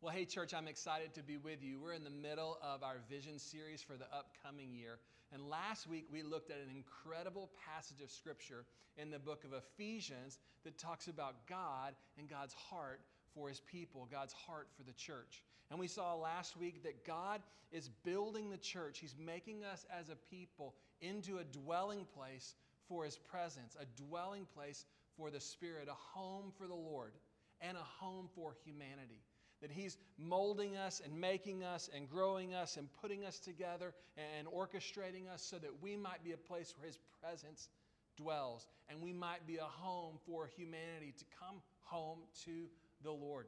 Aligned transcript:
Well, 0.00 0.14
hey, 0.14 0.26
church, 0.26 0.54
I'm 0.54 0.68
excited 0.68 1.12
to 1.14 1.24
be 1.24 1.38
with 1.38 1.60
you. 1.60 1.80
We're 1.80 1.94
in 1.94 2.04
the 2.04 2.10
middle 2.10 2.56
of 2.62 2.84
our 2.84 2.98
vision 3.10 3.36
series 3.36 3.82
for 3.82 3.94
the 3.94 4.06
upcoming 4.16 4.72
year. 4.72 5.00
And 5.32 5.48
last 5.50 5.88
week, 5.88 6.06
we 6.12 6.22
looked 6.22 6.52
at 6.52 6.58
an 6.58 6.72
incredible 6.72 7.50
passage 7.66 8.00
of 8.00 8.08
scripture 8.08 8.64
in 8.96 9.10
the 9.10 9.18
book 9.18 9.42
of 9.42 9.52
Ephesians 9.52 10.38
that 10.62 10.78
talks 10.78 11.08
about 11.08 11.48
God 11.48 11.96
and 12.16 12.30
God's 12.30 12.54
heart 12.54 13.00
for 13.34 13.48
his 13.48 13.58
people, 13.58 14.06
God's 14.08 14.32
heart 14.32 14.68
for 14.76 14.84
the 14.84 14.92
church. 14.92 15.42
And 15.68 15.80
we 15.80 15.88
saw 15.88 16.14
last 16.14 16.56
week 16.56 16.84
that 16.84 17.04
God 17.04 17.42
is 17.72 17.88
building 18.04 18.50
the 18.50 18.56
church, 18.56 19.00
He's 19.00 19.16
making 19.18 19.64
us 19.64 19.84
as 19.92 20.10
a 20.10 20.16
people 20.30 20.76
into 21.00 21.38
a 21.38 21.44
dwelling 21.44 22.06
place 22.14 22.54
for 22.88 23.04
His 23.04 23.16
presence, 23.16 23.76
a 23.80 24.00
dwelling 24.00 24.46
place 24.54 24.84
for 25.16 25.32
the 25.32 25.40
Spirit, 25.40 25.88
a 25.90 26.16
home 26.16 26.52
for 26.56 26.68
the 26.68 26.74
Lord, 26.74 27.14
and 27.60 27.76
a 27.76 27.80
home 27.80 28.28
for 28.32 28.54
humanity 28.64 29.24
that 29.60 29.70
He's 29.70 29.96
molding 30.18 30.76
us 30.76 31.00
and 31.04 31.20
making 31.20 31.64
us 31.64 31.90
and 31.94 32.08
growing 32.08 32.54
us 32.54 32.76
and 32.76 32.88
putting 33.00 33.24
us 33.24 33.38
together 33.38 33.92
and 34.16 34.46
orchestrating 34.46 35.28
us 35.32 35.42
so 35.42 35.58
that 35.58 35.82
we 35.82 35.96
might 35.96 36.22
be 36.24 36.32
a 36.32 36.36
place 36.36 36.74
where 36.76 36.86
His 36.86 36.98
presence 37.22 37.68
dwells 38.16 38.66
and 38.88 39.00
we 39.00 39.12
might 39.12 39.46
be 39.46 39.56
a 39.56 39.62
home 39.62 40.18
for 40.26 40.48
humanity 40.56 41.14
to 41.18 41.24
come 41.38 41.56
home 41.80 42.18
to 42.44 42.66
the 43.02 43.10
Lord. 43.10 43.46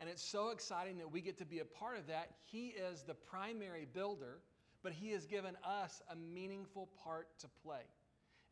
And 0.00 0.08
it's 0.08 0.22
so 0.22 0.50
exciting 0.50 0.98
that 0.98 1.12
we 1.12 1.20
get 1.20 1.38
to 1.38 1.44
be 1.44 1.58
a 1.58 1.64
part 1.64 1.98
of 1.98 2.06
that. 2.06 2.30
He 2.50 2.68
is 2.68 3.02
the 3.02 3.14
primary 3.14 3.86
builder, 3.92 4.38
but 4.82 4.92
He 4.92 5.10
has 5.10 5.26
given 5.26 5.56
us 5.64 6.00
a 6.10 6.16
meaningful 6.16 6.88
part 7.04 7.28
to 7.40 7.48
play. 7.62 7.82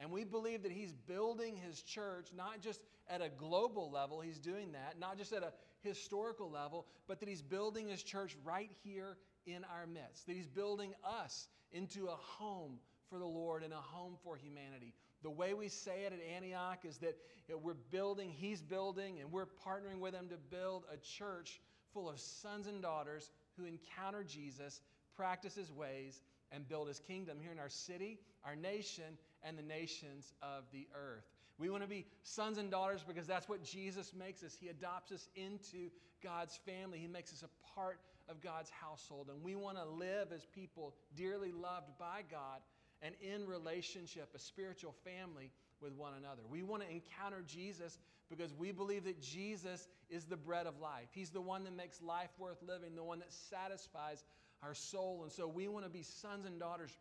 And 0.00 0.10
we 0.12 0.24
believe 0.24 0.62
that 0.62 0.72
he's 0.72 0.92
building 0.92 1.56
his 1.56 1.82
church 1.82 2.28
not 2.36 2.60
just 2.60 2.80
at 3.10 3.20
a 3.20 3.28
global 3.28 3.90
level, 3.90 4.20
he's 4.20 4.38
doing 4.38 4.72
that, 4.72 4.98
not 4.98 5.18
just 5.18 5.32
at 5.32 5.42
a 5.42 5.52
historical 5.80 6.50
level, 6.50 6.86
but 7.06 7.20
that 7.20 7.28
he's 7.28 7.42
building 7.42 7.88
his 7.88 8.02
church 8.02 8.36
right 8.44 8.70
here 8.84 9.16
in 9.46 9.64
our 9.64 9.86
midst. 9.86 10.26
That 10.26 10.36
he's 10.36 10.46
building 10.46 10.92
us 11.04 11.48
into 11.72 12.06
a 12.06 12.16
home 12.16 12.78
for 13.10 13.18
the 13.18 13.26
Lord 13.26 13.62
and 13.64 13.72
a 13.72 13.76
home 13.76 14.16
for 14.22 14.36
humanity. 14.36 14.94
The 15.22 15.30
way 15.30 15.54
we 15.54 15.68
say 15.68 16.04
it 16.04 16.12
at 16.12 16.20
Antioch 16.36 16.84
is 16.84 16.98
that 16.98 17.16
we're 17.60 17.74
building, 17.90 18.30
he's 18.30 18.62
building, 18.62 19.20
and 19.20 19.32
we're 19.32 19.46
partnering 19.46 19.98
with 19.98 20.14
him 20.14 20.28
to 20.28 20.36
build 20.36 20.84
a 20.92 20.96
church 20.96 21.60
full 21.92 22.08
of 22.08 22.20
sons 22.20 22.66
and 22.66 22.82
daughters 22.82 23.30
who 23.56 23.64
encounter 23.64 24.22
Jesus, 24.22 24.82
practice 25.16 25.54
his 25.54 25.72
ways, 25.72 26.20
and 26.52 26.68
build 26.68 26.86
his 26.86 27.00
kingdom 27.00 27.38
here 27.40 27.50
in 27.50 27.58
our 27.58 27.68
city, 27.68 28.20
our 28.44 28.54
nation, 28.54 29.18
and 29.42 29.58
the 29.58 29.62
nations 29.62 30.32
of 30.42 30.64
the 30.72 30.86
earth. 30.94 31.24
We 31.58 31.70
want 31.70 31.82
to 31.82 31.88
be 31.88 32.06
sons 32.22 32.58
and 32.58 32.70
daughters 32.70 33.04
because 33.06 33.26
that's 33.26 33.48
what 33.48 33.62
Jesus 33.62 34.12
makes 34.14 34.42
us. 34.44 34.56
He 34.58 34.68
adopts 34.68 35.10
us 35.10 35.28
into 35.34 35.90
God's 36.22 36.58
family, 36.66 36.98
He 36.98 37.08
makes 37.08 37.32
us 37.32 37.42
a 37.42 37.74
part 37.74 38.00
of 38.28 38.40
God's 38.40 38.70
household. 38.70 39.28
And 39.32 39.42
we 39.42 39.54
want 39.56 39.76
to 39.76 39.84
live 39.84 40.32
as 40.34 40.44
people 40.46 40.94
dearly 41.16 41.52
loved 41.52 41.96
by 41.98 42.22
God 42.30 42.60
and 43.02 43.14
in 43.22 43.46
relationship, 43.46 44.28
a 44.34 44.38
spiritual 44.38 44.94
family 45.04 45.50
with 45.80 45.92
one 45.92 46.14
another. 46.18 46.42
We 46.48 46.62
want 46.62 46.82
to 46.82 46.90
encounter 46.90 47.42
Jesus 47.46 47.98
because 48.28 48.52
we 48.52 48.72
believe 48.72 49.04
that 49.04 49.20
Jesus 49.22 49.88
is 50.10 50.24
the 50.24 50.36
bread 50.36 50.66
of 50.66 50.80
life. 50.80 51.08
He's 51.12 51.30
the 51.30 51.40
one 51.40 51.64
that 51.64 51.76
makes 51.76 52.02
life 52.02 52.30
worth 52.38 52.62
living, 52.66 52.94
the 52.94 53.04
one 53.04 53.20
that 53.20 53.32
satisfies 53.32 54.24
our 54.62 54.74
soul. 54.74 55.20
And 55.22 55.32
so 55.32 55.46
we 55.46 55.68
want 55.68 55.84
to 55.84 55.90
be 55.90 56.02
sons 56.02 56.44
and 56.46 56.58
daughters 56.58 56.96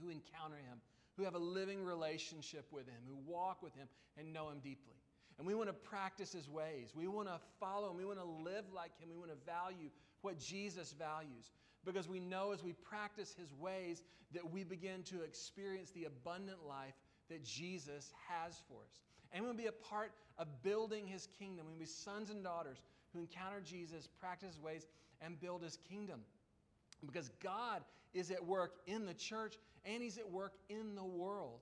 who 0.00 0.08
encounter 0.08 0.56
Him, 0.56 0.78
who 1.16 1.24
have 1.24 1.34
a 1.34 1.38
living 1.38 1.84
relationship 1.84 2.66
with 2.70 2.86
Him, 2.86 3.00
who 3.06 3.16
walk 3.30 3.62
with 3.62 3.74
Him 3.74 3.88
and 4.18 4.32
know 4.32 4.48
Him 4.50 4.58
deeply. 4.58 4.94
And 5.38 5.46
we 5.46 5.54
want 5.54 5.68
to 5.68 5.74
practice 5.74 6.32
His 6.32 6.48
ways. 6.48 6.92
We 6.94 7.06
want 7.06 7.28
to 7.28 7.40
follow 7.58 7.90
Him. 7.90 7.96
We 7.96 8.04
want 8.04 8.18
to 8.18 8.24
live 8.24 8.64
like 8.74 8.98
Him. 9.00 9.08
We 9.10 9.18
want 9.18 9.30
to 9.30 9.46
value 9.46 9.90
what 10.22 10.38
Jesus 10.38 10.94
values 10.98 11.50
because 11.84 12.08
we 12.08 12.20
know 12.20 12.52
as 12.52 12.62
we 12.62 12.72
practice 12.72 13.34
His 13.38 13.52
ways 13.54 14.02
that 14.32 14.48
we 14.48 14.64
begin 14.64 15.02
to 15.04 15.22
experience 15.22 15.90
the 15.90 16.04
abundant 16.04 16.58
life 16.66 16.94
that 17.30 17.44
Jesus 17.44 18.12
has 18.28 18.60
for 18.68 18.78
us. 18.86 19.00
And 19.32 19.42
we 19.42 19.48
want 19.48 19.58
to 19.58 19.62
be 19.62 19.68
a 19.68 19.72
part 19.72 20.12
of 20.38 20.46
building 20.62 21.06
His 21.06 21.28
kingdom. 21.38 21.66
We 21.66 21.72
want 21.72 21.80
to 21.80 21.86
be 21.86 21.90
sons 21.90 22.30
and 22.30 22.42
daughters 22.42 22.78
who 23.12 23.20
encounter 23.20 23.60
Jesus, 23.64 24.08
practice 24.20 24.54
His 24.54 24.60
ways, 24.60 24.86
and 25.20 25.40
build 25.40 25.62
His 25.62 25.78
kingdom. 25.88 26.20
Because 27.04 27.30
God 27.42 27.82
is 28.14 28.30
at 28.30 28.44
work 28.44 28.76
in 28.86 29.04
the 29.06 29.14
church 29.14 29.56
and 29.84 30.02
He's 30.02 30.18
at 30.18 30.30
work 30.30 30.54
in 30.68 30.94
the 30.94 31.04
world 31.04 31.60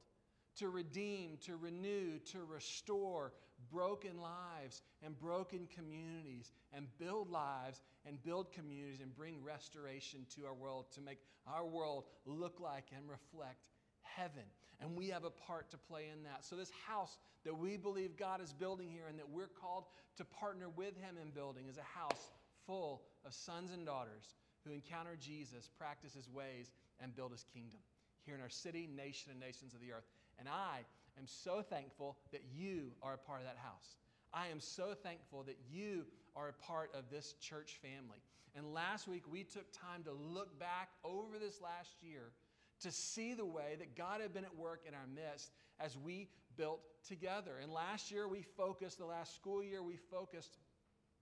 to 0.56 0.68
redeem, 0.68 1.38
to 1.46 1.56
renew, 1.56 2.18
to 2.18 2.44
restore 2.44 3.32
broken 3.70 4.20
lives 4.20 4.82
and 5.02 5.18
broken 5.18 5.68
communities, 5.74 6.52
and 6.72 6.86
build 6.98 7.30
lives 7.30 7.80
and 8.06 8.22
build 8.22 8.52
communities 8.52 9.00
and 9.00 9.14
bring 9.14 9.42
restoration 9.42 10.26
to 10.34 10.44
our 10.46 10.54
world 10.54 10.86
to 10.92 11.00
make 11.00 11.18
our 11.46 11.64
world 11.64 12.04
look 12.26 12.60
like 12.60 12.86
and 12.96 13.08
reflect 13.08 13.68
heaven. 14.02 14.44
And 14.80 14.96
we 14.96 15.08
have 15.08 15.24
a 15.24 15.30
part 15.30 15.70
to 15.70 15.78
play 15.78 16.06
in 16.12 16.24
that. 16.24 16.44
So, 16.44 16.56
this 16.56 16.72
house 16.86 17.18
that 17.44 17.56
we 17.56 17.76
believe 17.76 18.16
God 18.16 18.42
is 18.42 18.52
building 18.52 18.90
here 18.90 19.06
and 19.08 19.18
that 19.18 19.28
we're 19.28 19.46
called 19.46 19.84
to 20.16 20.24
partner 20.24 20.68
with 20.68 20.96
Him 20.96 21.16
in 21.20 21.30
building 21.30 21.68
is 21.68 21.78
a 21.78 21.98
house 21.98 22.30
full 22.66 23.02
of 23.24 23.32
sons 23.32 23.70
and 23.72 23.86
daughters 23.86 24.34
who 24.64 24.72
encounter 24.72 25.16
Jesus, 25.18 25.68
practice 25.78 26.14
His 26.14 26.28
ways, 26.28 26.72
and 27.00 27.14
build 27.14 27.32
His 27.32 27.44
kingdom 27.52 27.80
here 28.24 28.34
in 28.34 28.40
our 28.40 28.48
city, 28.48 28.88
nation, 28.94 29.30
and 29.30 29.40
nations 29.40 29.74
of 29.74 29.80
the 29.80 29.92
earth. 29.92 30.06
And 30.38 30.48
I 30.48 30.80
am 31.18 31.26
so 31.26 31.62
thankful 31.62 32.16
that 32.32 32.42
you 32.54 32.92
are 33.02 33.14
a 33.14 33.18
part 33.18 33.40
of 33.40 33.46
that 33.46 33.58
house. 33.58 33.96
I 34.32 34.48
am 34.48 34.60
so 34.60 34.94
thankful 34.94 35.42
that 35.44 35.58
you 35.70 36.04
are 36.34 36.48
a 36.48 36.52
part 36.52 36.90
of 36.94 37.10
this 37.10 37.34
church 37.34 37.78
family. 37.82 38.18
And 38.54 38.72
last 38.72 39.08
week, 39.08 39.24
we 39.30 39.44
took 39.44 39.70
time 39.72 40.02
to 40.04 40.12
look 40.12 40.58
back 40.58 40.90
over 41.04 41.38
this 41.38 41.60
last 41.60 41.90
year 42.02 42.32
to 42.80 42.90
see 42.90 43.34
the 43.34 43.44
way 43.44 43.76
that 43.78 43.96
God 43.96 44.20
had 44.20 44.34
been 44.34 44.44
at 44.44 44.56
work 44.56 44.82
in 44.86 44.94
our 44.94 45.06
midst 45.14 45.52
as 45.80 45.96
we 45.96 46.28
built 46.56 46.80
together. 47.06 47.52
And 47.62 47.72
last 47.72 48.10
year, 48.10 48.28
we 48.28 48.42
focused, 48.42 48.98
the 48.98 49.06
last 49.06 49.34
school 49.34 49.62
year, 49.62 49.82
we 49.82 49.96
focused 49.96 50.58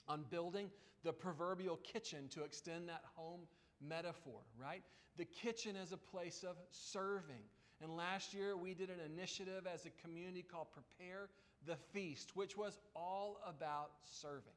on 0.09 0.25
building 0.31 0.71
the 1.05 1.13
proverbial 1.13 1.77
kitchen 1.77 2.29
to 2.31 2.45
extend 2.45 2.89
that 2.89 3.05
home 3.15 3.41
metaphor, 3.87 4.41
right? 4.61 4.83
The 5.17 5.25
kitchen 5.25 5.77
is 5.77 5.93
a 5.93 5.97
place 5.97 6.45
of 6.49 6.57
serving. 6.71 7.43
And 7.83 7.97
last 7.97 8.35
year 8.35 8.57
we 8.57 8.75
did 8.75 8.91
an 8.91 9.01
initiative 9.05 9.67
as 9.73 9.87
a 9.87 9.91
community 10.03 10.43
called 10.43 10.69
Prepare 10.73 11.29
the 11.67 11.77
Feast, 11.93 12.37
which 12.37 12.57
was 12.57 12.79
all 12.95 13.39
about 13.47 13.91
serving. 14.05 14.53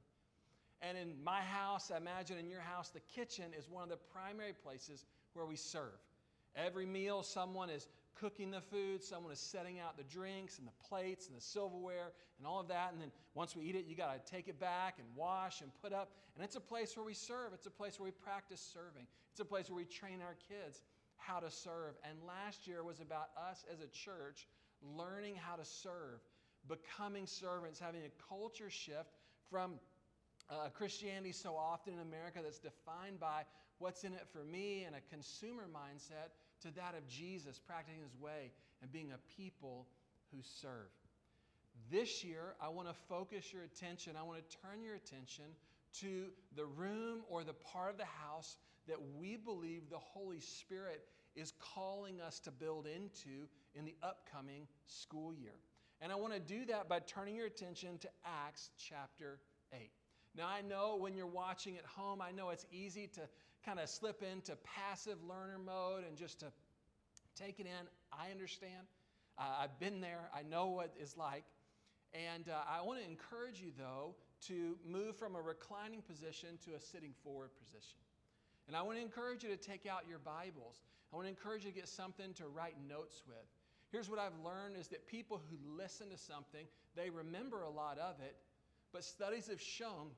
And 0.81 0.97
in 0.97 1.13
my 1.23 1.41
house, 1.41 1.91
I 1.91 1.97
imagine 1.97 2.37
in 2.37 2.49
your 2.49 2.61
house, 2.61 2.89
the 2.89 2.99
kitchen 2.99 3.45
is 3.57 3.69
one 3.69 3.83
of 3.83 3.89
the 3.89 3.97
primary 4.13 4.53
places 4.53 5.05
where 5.33 5.45
we 5.45 5.55
serve. 5.55 5.97
Every 6.55 6.85
meal, 6.85 7.23
someone 7.23 7.69
is 7.69 7.87
cooking 8.19 8.51
the 8.51 8.61
food, 8.61 9.03
someone 9.03 9.31
is 9.31 9.39
setting 9.39 9.79
out 9.79 9.97
the 9.97 10.03
drinks 10.03 10.57
and 10.57 10.67
the 10.67 10.87
plates 10.87 11.27
and 11.27 11.37
the 11.37 11.41
silverware 11.41 12.11
and 12.37 12.47
all 12.47 12.59
of 12.59 12.67
that. 12.67 12.91
And 12.93 13.01
then 13.01 13.11
once 13.33 13.55
we 13.55 13.63
eat 13.63 13.75
it, 13.75 13.85
you 13.87 13.95
got 13.95 14.25
to 14.25 14.31
take 14.31 14.47
it 14.47 14.59
back 14.59 14.95
and 14.99 15.07
wash 15.15 15.61
and 15.61 15.71
put 15.81 15.93
up. 15.93 16.11
And 16.35 16.43
it's 16.43 16.55
a 16.55 16.61
place 16.61 16.95
where 16.95 17.05
we 17.05 17.13
serve, 17.13 17.53
it's 17.53 17.67
a 17.67 17.71
place 17.71 17.99
where 17.99 18.05
we 18.05 18.11
practice 18.11 18.61
serving, 18.73 19.07
it's 19.31 19.39
a 19.39 19.45
place 19.45 19.69
where 19.69 19.77
we 19.77 19.85
train 19.85 20.21
our 20.21 20.35
kids 20.49 20.81
how 21.17 21.39
to 21.39 21.49
serve. 21.49 21.95
And 22.07 22.17
last 22.27 22.67
year 22.67 22.83
was 22.83 22.99
about 22.99 23.29
us 23.49 23.65
as 23.71 23.79
a 23.79 23.87
church 23.87 24.47
learning 24.97 25.35
how 25.35 25.55
to 25.55 25.65
serve, 25.65 26.19
becoming 26.67 27.25
servants, 27.25 27.79
having 27.79 28.01
a 28.01 28.11
culture 28.27 28.69
shift 28.69 29.15
from 29.49 29.73
uh, 30.49 30.69
Christianity 30.73 31.31
so 31.31 31.55
often 31.55 31.93
in 31.93 31.99
America 31.99 32.39
that's 32.43 32.59
defined 32.59 33.19
by 33.19 33.43
what's 33.79 34.03
in 34.03 34.13
it 34.13 34.27
for 34.31 34.43
me 34.43 34.83
and 34.83 34.95
a 34.95 35.01
consumer 35.09 35.67
mindset 35.73 36.31
to 36.63 36.71
that 36.75 36.95
of 36.97 37.07
Jesus, 37.07 37.59
practicing 37.59 38.01
his 38.01 38.15
way 38.19 38.51
and 38.81 38.91
being 38.91 39.11
a 39.11 39.41
people 39.41 39.87
who 40.31 40.39
serve. 40.41 40.91
This 41.91 42.23
year, 42.23 42.55
I 42.61 42.69
want 42.69 42.87
to 42.87 42.93
focus 43.07 43.51
your 43.53 43.63
attention, 43.63 44.13
I 44.19 44.23
want 44.23 44.37
to 44.37 44.57
turn 44.57 44.83
your 44.83 44.95
attention 44.95 45.45
to 45.99 46.25
the 46.55 46.65
room 46.65 47.21
or 47.29 47.43
the 47.43 47.53
part 47.53 47.91
of 47.91 47.97
the 47.97 48.05
house 48.05 48.57
that 48.87 48.97
we 49.17 49.37
believe 49.37 49.89
the 49.89 49.97
Holy 49.97 50.39
Spirit 50.39 51.05
is 51.35 51.53
calling 51.59 52.21
us 52.21 52.39
to 52.39 52.51
build 52.51 52.85
into 52.85 53.47
in 53.75 53.85
the 53.85 53.95
upcoming 54.03 54.67
school 54.85 55.33
year. 55.33 55.55
And 56.01 56.11
I 56.11 56.15
want 56.15 56.33
to 56.33 56.39
do 56.39 56.65
that 56.65 56.89
by 56.89 56.99
turning 56.99 57.35
your 57.35 57.47
attention 57.47 57.97
to 57.99 58.09
Acts 58.25 58.71
chapter 58.77 59.39
8. 59.71 59.89
Now, 60.35 60.47
I 60.47 60.61
know 60.61 60.97
when 60.99 61.15
you're 61.15 61.27
watching 61.27 61.77
at 61.77 61.85
home, 61.85 62.21
I 62.21 62.31
know 62.31 62.49
it's 62.49 62.65
easy 62.71 63.07
to 63.13 63.21
kind 63.65 63.79
of 63.79 63.89
slip 63.89 64.21
into 64.23 64.55
passive 64.63 65.17
learner 65.27 65.59
mode 65.63 66.03
and 66.07 66.17
just 66.17 66.39
to 66.41 66.47
take 67.35 67.59
it 67.59 67.65
in. 67.65 67.87
I 68.11 68.31
understand. 68.31 68.87
Uh, 69.37 69.63
I've 69.63 69.79
been 69.79 70.01
there, 70.01 70.29
I 70.35 70.43
know 70.43 70.67
what 70.67 70.93
it's 70.99 71.17
like. 71.17 71.43
And 72.13 72.47
uh, 72.49 72.61
I 72.69 72.81
want 72.83 72.99
to 72.99 73.05
encourage 73.05 73.59
you, 73.59 73.71
though, 73.77 74.13
to 74.47 74.77
move 74.87 75.17
from 75.17 75.35
a 75.35 75.41
reclining 75.41 76.01
position 76.01 76.59
to 76.65 76.75
a 76.75 76.79
sitting 76.79 77.13
forward 77.23 77.49
position. 77.57 77.97
And 78.67 78.77
I 78.77 78.81
want 78.83 78.97
to 78.97 79.01
encourage 79.01 79.43
you 79.43 79.49
to 79.49 79.57
take 79.57 79.87
out 79.87 80.03
your 80.07 80.19
Bibles. 80.19 80.83
I 81.11 81.15
want 81.15 81.25
to 81.25 81.29
encourage 81.29 81.65
you 81.65 81.71
to 81.71 81.75
get 81.75 81.87
something 81.87 82.33
to 82.35 82.47
write 82.47 82.75
notes 82.87 83.23
with. 83.27 83.47
Here's 83.91 84.09
what 84.09 84.19
I've 84.19 84.37
learned 84.43 84.77
is 84.77 84.87
that 84.89 85.07
people 85.07 85.41
who 85.49 85.57
listen 85.77 86.09
to 86.09 86.17
something, 86.17 86.65
they 86.95 87.09
remember 87.09 87.63
a 87.63 87.69
lot 87.69 87.97
of 87.97 88.15
it, 88.19 88.35
but 88.91 89.03
studies 89.03 89.47
have 89.47 89.61
shown 89.61 90.09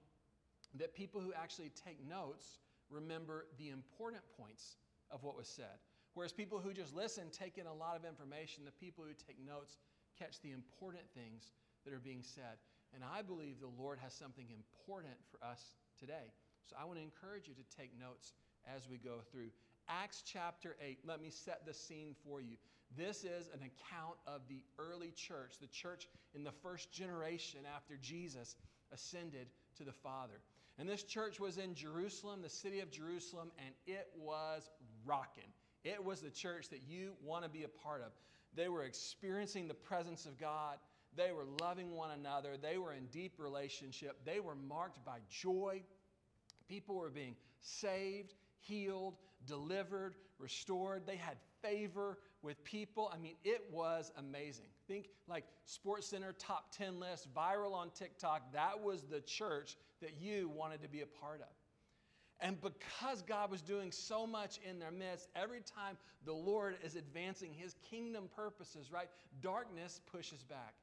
that 0.79 0.93
people 0.93 1.21
who 1.21 1.33
actually 1.33 1.71
take 1.85 2.05
notes 2.07 2.59
remember 2.95 3.45
the 3.59 3.69
important 3.69 4.23
points 4.39 4.77
of 5.11 5.23
what 5.23 5.37
was 5.37 5.47
said. 5.47 5.83
Whereas 6.15 6.31
people 6.31 6.59
who 6.59 6.73
just 6.73 6.95
listen 6.95 7.25
take 7.29 7.57
in 7.57 7.67
a 7.67 7.73
lot 7.73 7.97
of 7.97 8.05
information. 8.05 8.63
The 8.63 8.71
people 8.71 9.03
who 9.03 9.13
take 9.13 9.37
notes 9.45 9.77
catch 10.17 10.41
the 10.41 10.51
important 10.51 11.03
things 11.13 11.51
that 11.83 11.93
are 11.93 11.99
being 11.99 12.23
said. 12.23 12.57
And 12.93 13.03
I 13.03 13.21
believe 13.21 13.59
the 13.59 13.81
Lord 13.81 13.99
has 14.01 14.13
something 14.13 14.47
important 14.49 15.15
for 15.29 15.45
us 15.45 15.73
today. 15.99 16.31
So 16.63 16.75
I 16.79 16.85
want 16.85 16.97
to 16.97 17.03
encourage 17.03 17.47
you 17.47 17.53
to 17.53 17.77
take 17.77 17.91
notes 17.99 18.33
as 18.73 18.87
we 18.89 18.97
go 18.97 19.19
through. 19.31 19.51
Acts 19.87 20.23
chapter 20.25 20.77
8, 20.81 20.99
let 21.05 21.21
me 21.21 21.29
set 21.29 21.65
the 21.65 21.73
scene 21.73 22.15
for 22.25 22.41
you. 22.41 22.55
This 22.97 23.23
is 23.23 23.49
an 23.53 23.59
account 23.59 24.15
of 24.25 24.41
the 24.47 24.63
early 24.79 25.11
church, 25.11 25.55
the 25.59 25.67
church 25.67 26.07
in 26.33 26.43
the 26.43 26.51
first 26.51 26.91
generation 26.91 27.61
after 27.75 27.97
Jesus 27.97 28.55
ascended 28.91 29.47
to 29.77 29.83
the 29.83 29.91
Father. 29.91 30.39
And 30.77 30.89
this 30.89 31.03
church 31.03 31.39
was 31.39 31.57
in 31.57 31.73
Jerusalem, 31.73 32.41
the 32.41 32.49
city 32.49 32.81
of 32.81 32.91
Jerusalem, 32.91 33.51
and 33.57 33.73
it 33.87 34.09
was 34.17 34.69
rocking. 35.05 35.51
It 35.83 36.03
was 36.03 36.21
the 36.21 36.31
church 36.31 36.69
that 36.69 36.81
you 36.87 37.13
want 37.23 37.43
to 37.43 37.49
be 37.49 37.63
a 37.63 37.67
part 37.67 38.01
of. 38.01 38.11
They 38.55 38.67
were 38.67 38.83
experiencing 38.83 39.67
the 39.67 39.73
presence 39.73 40.25
of 40.25 40.37
God. 40.39 40.77
They 41.15 41.31
were 41.31 41.45
loving 41.61 41.91
one 41.91 42.11
another. 42.11 42.57
They 42.57 42.77
were 42.77 42.93
in 42.93 43.05
deep 43.07 43.33
relationship. 43.37 44.17
They 44.25 44.39
were 44.39 44.55
marked 44.55 45.03
by 45.05 45.19
joy. 45.29 45.83
People 46.67 46.95
were 46.95 47.09
being 47.09 47.35
saved, 47.61 48.33
healed, 48.59 49.15
delivered, 49.45 50.15
restored. 50.39 51.03
They 51.05 51.15
had 51.15 51.37
favor 51.61 52.17
with 52.41 52.61
people. 52.63 53.11
I 53.13 53.17
mean, 53.17 53.35
it 53.43 53.63
was 53.71 54.11
amazing. 54.17 54.65
Think 54.87 55.09
like 55.27 55.45
SportsCenter 55.67 56.33
top 56.37 56.71
10 56.75 56.99
list, 56.99 57.33
viral 57.33 57.73
on 57.73 57.89
TikTok. 57.91 58.53
That 58.53 58.79
was 58.79 59.01
the 59.03 59.21
church 59.21 59.77
that 60.01 60.15
you 60.19 60.49
wanted 60.49 60.81
to 60.83 60.89
be 60.89 61.01
a 61.01 61.05
part 61.05 61.41
of. 61.41 61.47
And 62.41 62.57
because 62.61 63.21
God 63.21 63.49
was 63.49 63.61
doing 63.61 63.91
so 63.91 64.27
much 64.27 64.59
in 64.69 64.77
their 64.77 64.91
midst, 64.91 65.29
every 65.35 65.61
time 65.61 65.97
the 66.25 66.33
Lord 66.33 66.75
is 66.83 66.95
advancing 66.95 67.53
his 67.53 67.75
kingdom 67.89 68.29
purposes, 68.35 68.91
right, 68.91 69.07
darkness 69.41 70.01
pushes 70.11 70.43
back. 70.43 70.75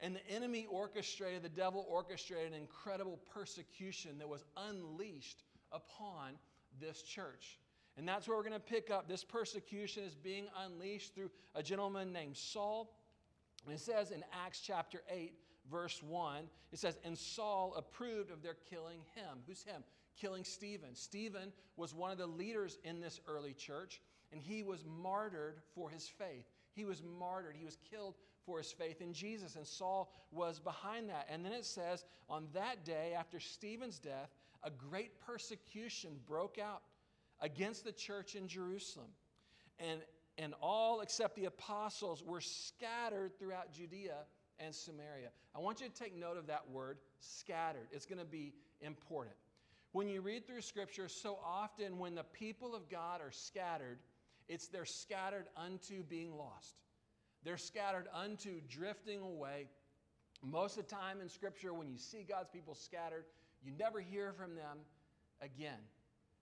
And 0.00 0.14
the 0.14 0.28
enemy 0.28 0.66
orchestrated, 0.68 1.42
the 1.42 1.48
devil 1.48 1.86
orchestrated 1.88 2.52
an 2.52 2.58
incredible 2.58 3.18
persecution 3.32 4.18
that 4.18 4.28
was 4.28 4.44
unleashed 4.56 5.44
upon 5.72 6.32
this 6.80 7.02
church. 7.02 7.58
And 7.96 8.06
that's 8.06 8.28
where 8.28 8.36
we're 8.36 8.42
going 8.42 8.52
to 8.52 8.60
pick 8.60 8.90
up. 8.90 9.08
This 9.08 9.24
persecution 9.24 10.04
is 10.04 10.14
being 10.14 10.46
unleashed 10.64 11.14
through 11.14 11.30
a 11.54 11.62
gentleman 11.62 12.12
named 12.12 12.36
Saul. 12.36 12.92
And 13.66 13.74
it 13.74 13.80
says 13.80 14.10
in 14.10 14.24
Acts 14.44 14.60
chapter 14.60 15.02
8, 15.10 15.34
verse 15.70 16.02
1, 16.02 16.44
it 16.72 16.78
says, 16.78 16.98
And 17.04 17.18
Saul 17.18 17.74
approved 17.76 18.30
of 18.30 18.42
their 18.42 18.56
killing 18.70 19.00
him. 19.14 19.38
Who's 19.46 19.64
him? 19.64 19.82
killing 20.16 20.44
Stephen. 20.44 20.94
Stephen 20.94 21.52
was 21.76 21.94
one 21.94 22.10
of 22.10 22.18
the 22.18 22.26
leaders 22.26 22.78
in 22.84 23.00
this 23.00 23.20
early 23.28 23.52
church, 23.52 24.00
and 24.32 24.40
he 24.40 24.62
was 24.62 24.84
martyred 24.84 25.60
for 25.74 25.90
his 25.90 26.08
faith. 26.08 26.46
He 26.72 26.84
was 26.84 27.02
martyred, 27.18 27.54
he 27.56 27.64
was 27.64 27.78
killed 27.90 28.14
for 28.44 28.58
his 28.58 28.72
faith 28.72 29.00
in 29.00 29.12
Jesus, 29.12 29.56
and 29.56 29.66
Saul 29.66 30.12
was 30.30 30.58
behind 30.58 31.08
that. 31.08 31.26
And 31.30 31.44
then 31.44 31.52
it 31.52 31.64
says, 31.64 32.04
on 32.28 32.46
that 32.54 32.84
day 32.84 33.14
after 33.16 33.40
Stephen's 33.40 33.98
death, 33.98 34.30
a 34.62 34.70
great 34.70 35.20
persecution 35.20 36.18
broke 36.26 36.58
out 36.58 36.82
against 37.40 37.84
the 37.84 37.92
church 37.92 38.34
in 38.34 38.48
Jerusalem. 38.48 39.08
And, 39.78 40.00
and 40.38 40.54
all 40.60 41.00
except 41.00 41.36
the 41.36 41.46
apostles 41.46 42.22
were 42.22 42.40
scattered 42.40 43.38
throughout 43.38 43.72
Judea 43.72 44.16
and 44.58 44.74
Samaria. 44.74 45.30
I 45.54 45.58
want 45.58 45.80
you 45.80 45.88
to 45.88 45.94
take 45.94 46.16
note 46.16 46.36
of 46.36 46.46
that 46.48 46.68
word, 46.70 46.98
scattered. 47.20 47.88
It's 47.92 48.06
going 48.06 48.18
to 48.18 48.24
be 48.24 48.52
important. 48.80 49.36
When 49.92 50.08
you 50.08 50.20
read 50.20 50.46
through 50.46 50.60
Scripture, 50.60 51.08
so 51.08 51.38
often 51.44 51.98
when 51.98 52.14
the 52.14 52.24
people 52.24 52.74
of 52.74 52.90
God 52.90 53.20
are 53.20 53.32
scattered, 53.32 53.98
it's 54.48 54.68
they're 54.68 54.84
scattered 54.84 55.46
unto 55.56 56.02
being 56.02 56.36
lost. 56.36 56.76
They're 57.44 57.56
scattered 57.56 58.06
unto 58.12 58.60
drifting 58.68 59.20
away. 59.20 59.68
Most 60.42 60.76
of 60.76 60.86
the 60.86 60.94
time 60.94 61.20
in 61.20 61.28
Scripture, 61.28 61.72
when 61.72 61.88
you 61.88 61.96
see 61.96 62.26
God's 62.28 62.50
people 62.50 62.74
scattered, 62.74 63.24
you 63.64 63.72
never 63.78 64.00
hear 64.00 64.32
from 64.32 64.54
them 64.54 64.78
again. 65.40 65.78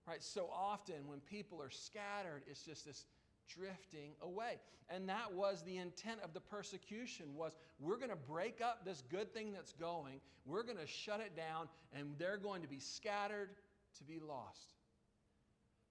Right? 0.07 0.23
So 0.23 0.51
often 0.53 1.07
when 1.07 1.21
people 1.21 1.63
are 1.63 1.71
scattered, 1.71 2.43
it's 2.47 2.63
just 2.63 2.85
this 2.85 3.07
drifting 3.47 4.13
away. 4.23 4.59
And 4.91 5.09
that 5.09 5.33
was 5.33 5.63
the 5.63 5.79
intent 5.79 6.21
of 6.23 6.35
the 6.35 6.41
persecution 6.41 7.35
was 7.35 7.53
we're 7.79 7.97
going 7.97 8.11
to 8.11 8.17
break 8.17 8.61
up 8.61 8.85
this 8.85 9.03
good 9.11 9.33
thing 9.33 9.53
that's 9.53 9.73
going. 9.73 10.21
We're 10.45 10.63
going 10.63 10.79
to 10.79 10.87
shut 10.87 11.21
it 11.21 11.37
down 11.37 11.69
and 11.93 12.15
they're 12.19 12.37
going 12.37 12.63
to 12.63 12.69
be 12.69 12.79
scattered 12.79 13.51
to 13.99 14.05
be 14.05 14.21
lost. 14.21 14.75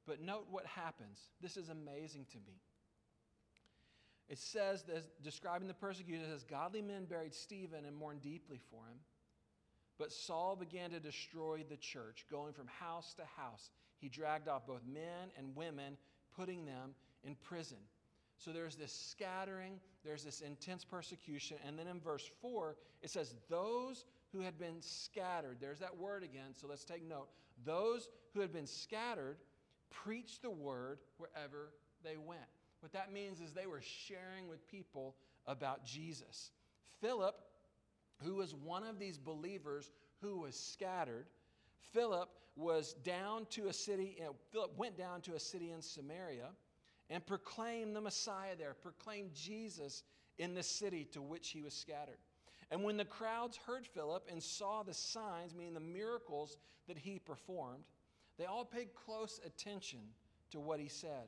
But 0.06 0.22
note 0.22 0.48
what 0.52 0.66
happens. 0.66 1.20
This 1.42 1.58
is 1.58 1.70
amazing 1.70 2.26
to 2.32 2.38
me. 2.38 2.62
It 4.30 4.38
says, 4.38 4.84
describing 5.24 5.68
the 5.68 5.74
persecution, 5.74 6.26
says, 6.30 6.44
Godly 6.44 6.82
men 6.82 7.06
buried 7.06 7.34
Stephen 7.34 7.86
and 7.86 7.96
mourned 7.96 8.22
deeply 8.22 8.60
for 8.72 8.86
him. 8.88 8.98
But 10.00 10.12
Saul 10.12 10.56
began 10.56 10.90
to 10.92 11.00
destroy 11.00 11.64
the 11.70 11.78
church, 11.78 12.26
going 12.32 12.54
from 12.54 12.68
house 12.68 13.14
to 13.16 13.24
house. 13.38 13.70
He 14.00 14.10
dragged 14.10 14.48
off 14.48 14.66
both 14.66 14.82
men 14.92 15.30
and 15.38 15.56
women, 15.56 15.98
putting 16.36 16.66
them 16.66 16.96
in 17.24 17.36
prison. 17.36 17.78
So 18.38 18.52
there's 18.52 18.76
this 18.76 18.92
scattering, 18.92 19.80
there's 20.04 20.24
this 20.24 20.42
intense 20.42 20.84
persecution. 20.84 21.58
And 21.66 21.78
then 21.78 21.88
in 21.88 22.00
verse 22.00 22.30
4, 22.42 22.76
it 23.02 23.10
says, 23.10 23.36
Those 23.50 24.06
who 24.32 24.42
had 24.42 24.58
been 24.58 24.82
scattered, 24.82 25.58
there's 25.62 25.80
that 25.80 25.96
word 25.98 26.24
again, 26.24 26.54
so 26.54 26.68
let's 26.68 26.84
take 26.84 27.08
note. 27.08 27.30
Those 27.66 28.10
who 28.34 28.42
had 28.42 28.52
been 28.52 28.68
scattered 28.68 29.38
preached 29.90 30.42
the 30.42 30.50
word 30.50 31.00
wherever 31.18 31.72
they 32.04 32.18
went. 32.18 32.42
What 32.82 32.92
that 32.94 33.14
means 33.14 33.40
is 33.40 33.54
they 33.54 33.68
were 33.68 33.82
sharing 33.82 34.50
with 34.50 34.68
people 34.68 35.16
about 35.48 35.86
Jesus. 35.86 36.52
Philip, 37.00 37.36
who 38.24 38.36
was 38.36 38.54
one 38.54 38.84
of 38.84 39.00
these 39.00 39.18
believers 39.18 39.92
who 40.22 40.40
was 40.40 40.60
scattered, 40.60 41.28
Philip 41.94 42.30
was 42.56 42.94
down 43.06 43.46
to 43.52 43.68
a 43.68 43.74
city, 43.74 44.18
Philip 44.52 44.78
went 44.78 44.98
down 44.98 45.22
to 45.22 45.36
a 45.36 45.40
city 45.40 45.72
in 45.72 45.82
Samaria 45.82 46.50
and 47.14 47.24
proclaim 47.24 47.94
the 47.94 48.02
Messiah 48.02 48.56
there, 48.58 48.74
proclaim 48.74 49.30
Jesus 49.36 50.02
in 50.40 50.56
the 50.56 50.64
city 50.64 51.08
to 51.12 51.22
which 51.22 51.50
he 51.50 51.62
was 51.62 51.76
scattered. 51.76 52.18
And 52.72 52.84
when 52.84 52.98
the 52.98 53.06
crowds 53.06 53.56
heard 53.56 53.86
Philip 53.86 54.28
and 54.32 54.42
saw 54.42 54.82
the 54.82 54.96
signs, 54.96 55.54
meaning 55.54 55.76
the 55.76 55.80
miracles 55.80 56.58
that 56.88 56.98
he 56.98 57.20
performed, 57.20 57.84
they 58.40 58.46
all 58.46 58.66
paid 58.66 58.96
close 58.96 59.40
attention 59.46 60.00
to 60.50 60.60
what 60.60 60.80
he 60.80 60.88
said. 60.88 61.28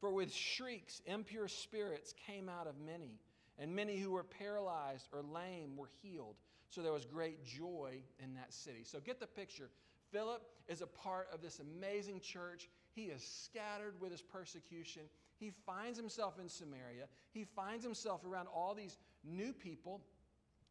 For 0.00 0.12
with 0.12 0.32
shrieks, 0.32 1.02
impure 1.06 1.48
spirits 1.48 2.14
came 2.26 2.48
out 2.48 2.68
of 2.68 2.74
many, 2.86 3.18
and 3.58 3.74
many 3.74 3.98
who 3.98 4.12
were 4.12 4.22
paralyzed 4.22 5.08
or 5.12 5.22
lame 5.22 5.76
were 5.76 5.90
healed. 6.00 6.36
So 6.70 6.80
there 6.80 6.92
was 6.92 7.04
great 7.04 7.44
joy 7.44 8.02
in 8.22 8.34
that 8.34 8.52
city. 8.52 8.84
So 8.84 9.00
get 9.00 9.18
the 9.18 9.26
picture. 9.26 9.68
Philip 10.12 10.42
is 10.68 10.80
a 10.80 10.86
part 10.86 11.26
of 11.34 11.42
this 11.42 11.58
amazing 11.58 12.20
church. 12.20 12.68
He 12.94 13.04
is 13.04 13.22
scattered 13.22 13.94
with 14.00 14.10
his 14.10 14.22
persecution. 14.22 15.02
He 15.38 15.50
finds 15.66 15.98
himself 15.98 16.38
in 16.38 16.48
Samaria. 16.48 17.06
He 17.32 17.44
finds 17.44 17.82
himself 17.82 18.24
around 18.24 18.48
all 18.54 18.74
these 18.74 18.98
new 19.24 19.52
people, 19.52 20.02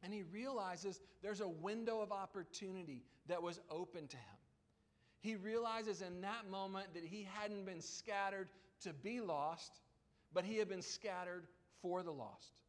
and 0.03 0.13
he 0.13 0.23
realizes 0.23 0.99
there's 1.21 1.41
a 1.41 1.47
window 1.47 1.99
of 1.99 2.11
opportunity 2.11 3.03
that 3.27 3.41
was 3.41 3.59
open 3.69 4.07
to 4.07 4.17
him. 4.17 4.37
He 5.19 5.35
realizes 5.35 6.01
in 6.01 6.21
that 6.21 6.49
moment 6.49 6.93
that 6.93 7.03
he 7.03 7.27
hadn't 7.39 7.65
been 7.65 7.81
scattered 7.81 8.49
to 8.83 8.93
be 8.93 9.19
lost, 9.19 9.81
but 10.33 10.43
he 10.43 10.57
had 10.57 10.69
been 10.69 10.81
scattered 10.81 11.45
for 11.81 12.03
the 12.03 12.11
lost. 12.11 12.61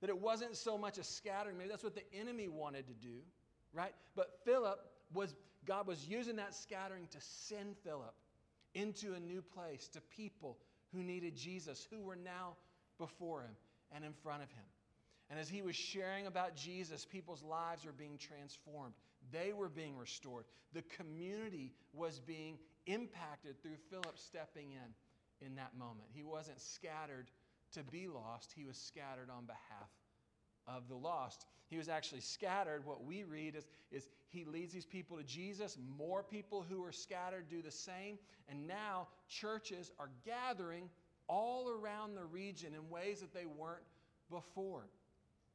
That 0.00 0.10
it 0.10 0.18
wasn't 0.18 0.56
so 0.56 0.76
much 0.76 0.98
a 0.98 1.04
scattering, 1.04 1.56
maybe 1.56 1.70
that's 1.70 1.84
what 1.84 1.94
the 1.94 2.14
enemy 2.14 2.48
wanted 2.48 2.86
to 2.88 2.94
do, 2.94 3.20
right? 3.72 3.94
But 4.16 4.40
Philip 4.44 4.80
was, 5.12 5.34
God 5.64 5.86
was 5.86 6.06
using 6.08 6.36
that 6.36 6.54
scattering 6.54 7.06
to 7.10 7.18
send 7.20 7.76
Philip 7.84 8.14
into 8.74 9.14
a 9.14 9.20
new 9.20 9.42
place 9.42 9.88
to 9.88 10.00
people 10.00 10.58
who 10.92 11.02
needed 11.02 11.36
Jesus, 11.36 11.86
who 11.90 12.00
were 12.00 12.16
now 12.16 12.56
before 12.98 13.42
him 13.42 13.56
and 13.94 14.04
in 14.04 14.12
front 14.12 14.42
of 14.42 14.50
him. 14.50 14.64
And 15.30 15.40
as 15.40 15.48
he 15.48 15.62
was 15.62 15.76
sharing 15.76 16.26
about 16.26 16.56
Jesus, 16.56 17.06
people's 17.06 17.42
lives 17.42 17.84
were 17.84 17.92
being 17.92 18.18
transformed. 18.18 18.94
They 19.30 19.52
were 19.52 19.68
being 19.68 19.96
restored. 19.96 20.44
The 20.74 20.82
community 20.82 21.72
was 21.92 22.18
being 22.20 22.58
impacted 22.86 23.62
through 23.62 23.76
Philip 23.90 24.18
stepping 24.18 24.72
in 24.72 25.46
in 25.46 25.54
that 25.56 25.76
moment. 25.78 26.08
He 26.12 26.22
wasn't 26.22 26.60
scattered 26.60 27.30
to 27.72 27.82
be 27.84 28.06
lost, 28.06 28.52
he 28.54 28.64
was 28.64 28.76
scattered 28.76 29.30
on 29.30 29.46
behalf 29.46 29.88
of 30.66 30.88
the 30.88 30.94
lost. 30.94 31.46
He 31.68 31.78
was 31.78 31.88
actually 31.88 32.20
scattered. 32.20 32.84
What 32.84 33.04
we 33.04 33.24
read 33.24 33.56
is, 33.56 33.66
is 33.90 34.08
he 34.28 34.44
leads 34.44 34.72
these 34.72 34.84
people 34.84 35.16
to 35.16 35.22
Jesus. 35.22 35.78
More 35.98 36.22
people 36.22 36.64
who 36.68 36.84
are 36.84 36.92
scattered 36.92 37.48
do 37.48 37.62
the 37.62 37.70
same. 37.70 38.18
And 38.48 38.66
now 38.66 39.08
churches 39.28 39.92
are 39.98 40.10
gathering 40.24 40.90
all 41.28 41.70
around 41.70 42.14
the 42.14 42.24
region 42.24 42.74
in 42.74 42.90
ways 42.90 43.20
that 43.20 43.32
they 43.32 43.46
weren't 43.46 43.82
before. 44.30 44.86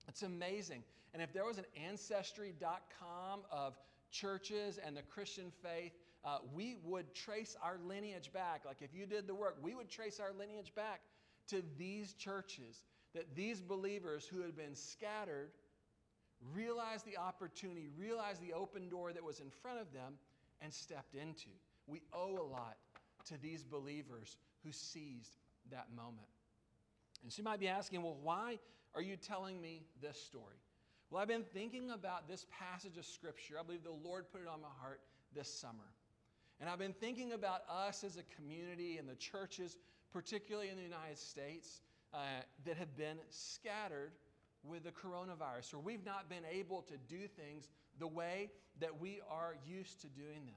It's 0.08 0.24
amazing. 0.24 0.84
And 1.14 1.22
if 1.22 1.34
there 1.34 1.46
was 1.46 1.58
an 1.58 1.66
ancestry.com 1.88 3.42
of 3.52 3.78
churches 4.12 4.80
and 4.84 4.96
the 4.96 5.02
Christian 5.02 5.52
faith, 5.62 5.94
uh, 6.24 6.40
we 6.54 6.78
would 6.84 7.14
trace 7.14 7.56
our 7.62 7.78
lineage 7.86 8.32
back. 8.34 8.64
Like 8.66 8.82
if 8.82 8.94
you 8.94 9.06
did 9.06 9.28
the 9.28 9.36
work, 9.36 9.58
we 9.62 9.76
would 9.76 9.90
trace 9.90 10.20
our 10.20 10.32
lineage 10.38 10.74
back 10.76 11.02
to 11.50 11.64
these 11.78 12.14
churches, 12.14 12.84
that 13.14 13.36
these 13.36 13.62
believers 13.62 14.26
who 14.26 14.42
had 14.42 14.56
been 14.56 14.76
scattered 14.76 15.52
realized 16.54 17.06
the 17.06 17.18
opportunity, 17.18 17.88
realized 17.98 18.42
the 18.42 18.54
open 18.54 18.90
door 18.90 19.12
that 19.14 19.24
was 19.24 19.40
in 19.40 19.50
front 19.50 19.80
of 19.80 19.92
them, 19.94 20.14
and 20.62 20.74
stepped 20.74 21.16
into. 21.16 21.50
We 21.88 22.02
owe 22.14 22.38
a 22.40 22.48
lot 22.48 22.78
to 23.26 23.38
these 23.42 23.64
believers 23.64 24.38
who 24.64 24.72
seized 24.72 25.38
that 25.72 25.88
moment. 25.96 26.28
And 27.24 27.32
so 27.32 27.40
you 27.40 27.44
might 27.44 27.60
be 27.60 27.68
asking, 27.68 28.02
well, 28.02 28.18
why 28.22 28.60
are 28.96 29.02
you 29.02 29.16
telling 29.16 29.62
me 29.62 29.84
this 30.02 30.20
story? 30.20 30.58
Well, 31.10 31.22
I've 31.22 31.28
been 31.28 31.44
thinking 31.44 31.92
about 31.92 32.28
this 32.28 32.46
passage 32.52 32.98
of 32.98 33.06
Scripture. 33.06 33.56
I 33.60 33.64
believe 33.64 33.84
the 33.84 33.92
Lord 33.92 34.26
put 34.32 34.42
it 34.42 34.48
on 34.48 34.62
my 34.62 34.68
heart 34.82 35.02
this 35.34 35.52
summer. 35.52 35.94
And 36.60 36.70
I've 36.70 36.80
been 36.80 36.94
thinking 36.94 37.34
about 37.34 37.62
us 37.70 38.04
as 38.04 38.18
a 38.18 38.24
community 38.36 38.98
and 38.98 39.08
the 39.08 39.16
churches, 39.16 39.78
particularly 40.12 40.70
in 40.70 40.76
the 40.76 40.84
United 40.84 41.18
States, 41.18 41.82
uh, 42.14 42.18
that 42.66 42.78
have 42.78 42.96
been 42.96 43.18
scattered 43.30 44.12
with 44.64 44.84
the 44.84 44.92
coronavirus, 44.92 45.74
or 45.74 45.80
we've 45.80 46.06
not 46.06 46.30
been 46.30 46.44
able 46.52 46.82
to 46.84 46.94
do 47.10 47.28
things 47.28 47.70
the 48.00 48.08
way 48.08 48.50
that 48.80 49.00
we 49.00 49.22
are 49.30 49.56
used 49.66 50.02
to 50.02 50.08
doing 50.08 50.46
them. 50.46 50.56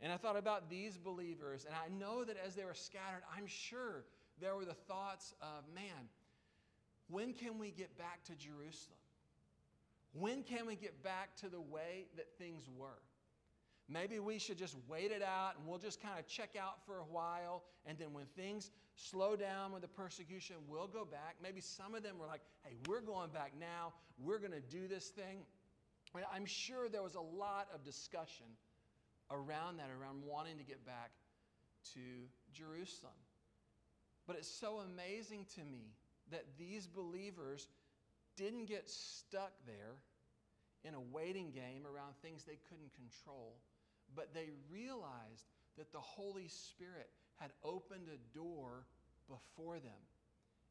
And 0.00 0.12
I 0.12 0.16
thought 0.16 0.36
about 0.36 0.68
these 0.68 0.98
believers, 0.98 1.64
and 1.64 1.74
I 1.74 1.88
know 1.98 2.24
that 2.24 2.36
as 2.44 2.54
they 2.54 2.64
were 2.64 2.74
scattered, 2.74 3.22
I'm 3.36 3.46
sure 3.46 4.04
there 4.40 4.54
were 4.54 4.64
the 4.64 4.74
thoughts 4.74 5.34
of, 5.40 5.64
man, 5.74 6.10
when 7.08 7.32
can 7.32 7.58
we 7.58 7.70
get 7.70 7.96
back 7.96 8.22
to 8.24 8.34
Jerusalem? 8.34 8.98
When 10.12 10.42
can 10.42 10.66
we 10.66 10.76
get 10.76 11.02
back 11.02 11.36
to 11.36 11.48
the 11.48 11.60
way 11.60 12.06
that 12.16 12.26
things 12.38 12.64
were? 12.76 13.00
Maybe 13.88 14.18
we 14.18 14.38
should 14.38 14.58
just 14.58 14.76
wait 14.88 15.12
it 15.12 15.22
out 15.22 15.52
and 15.56 15.66
we'll 15.66 15.78
just 15.78 16.02
kind 16.02 16.18
of 16.18 16.26
check 16.26 16.50
out 16.60 16.84
for 16.84 16.98
a 16.98 17.04
while. 17.04 17.62
And 17.86 17.96
then 17.96 18.12
when 18.12 18.24
things 18.36 18.70
slow 18.96 19.36
down 19.36 19.72
with 19.72 19.82
the 19.82 19.88
persecution, 19.88 20.56
we'll 20.68 20.88
go 20.88 21.04
back. 21.04 21.36
Maybe 21.40 21.60
some 21.60 21.94
of 21.94 22.02
them 22.02 22.18
were 22.18 22.26
like, 22.26 22.40
hey, 22.64 22.74
we're 22.88 23.00
going 23.00 23.30
back 23.30 23.52
now. 23.58 23.92
We're 24.18 24.38
going 24.38 24.52
to 24.52 24.60
do 24.60 24.88
this 24.88 25.08
thing. 25.08 25.40
I'm 26.32 26.46
sure 26.46 26.88
there 26.88 27.02
was 27.02 27.14
a 27.14 27.20
lot 27.20 27.68
of 27.74 27.84
discussion 27.84 28.46
around 29.30 29.76
that, 29.78 29.90
around 30.00 30.22
wanting 30.24 30.56
to 30.58 30.64
get 30.64 30.84
back 30.86 31.10
to 31.94 32.00
Jerusalem. 32.52 33.12
But 34.26 34.36
it's 34.36 34.48
so 34.48 34.78
amazing 34.78 35.46
to 35.54 35.60
me 35.60 35.92
that 36.32 36.44
these 36.58 36.86
believers 36.86 37.68
didn't 38.36 38.66
get 38.66 38.88
stuck 38.88 39.52
there 39.66 39.94
in 40.84 40.94
a 40.94 41.00
waiting 41.00 41.50
game 41.50 41.82
around 41.86 42.14
things 42.22 42.44
they 42.44 42.58
couldn't 42.68 42.90
control, 42.94 43.56
but 44.14 44.32
they 44.34 44.50
realized 44.70 45.48
that 45.76 45.92
the 45.92 46.00
Holy 46.00 46.48
Spirit 46.48 47.10
had 47.36 47.50
opened 47.62 48.08
a 48.08 48.36
door 48.36 48.86
before 49.28 49.78
them 49.78 50.02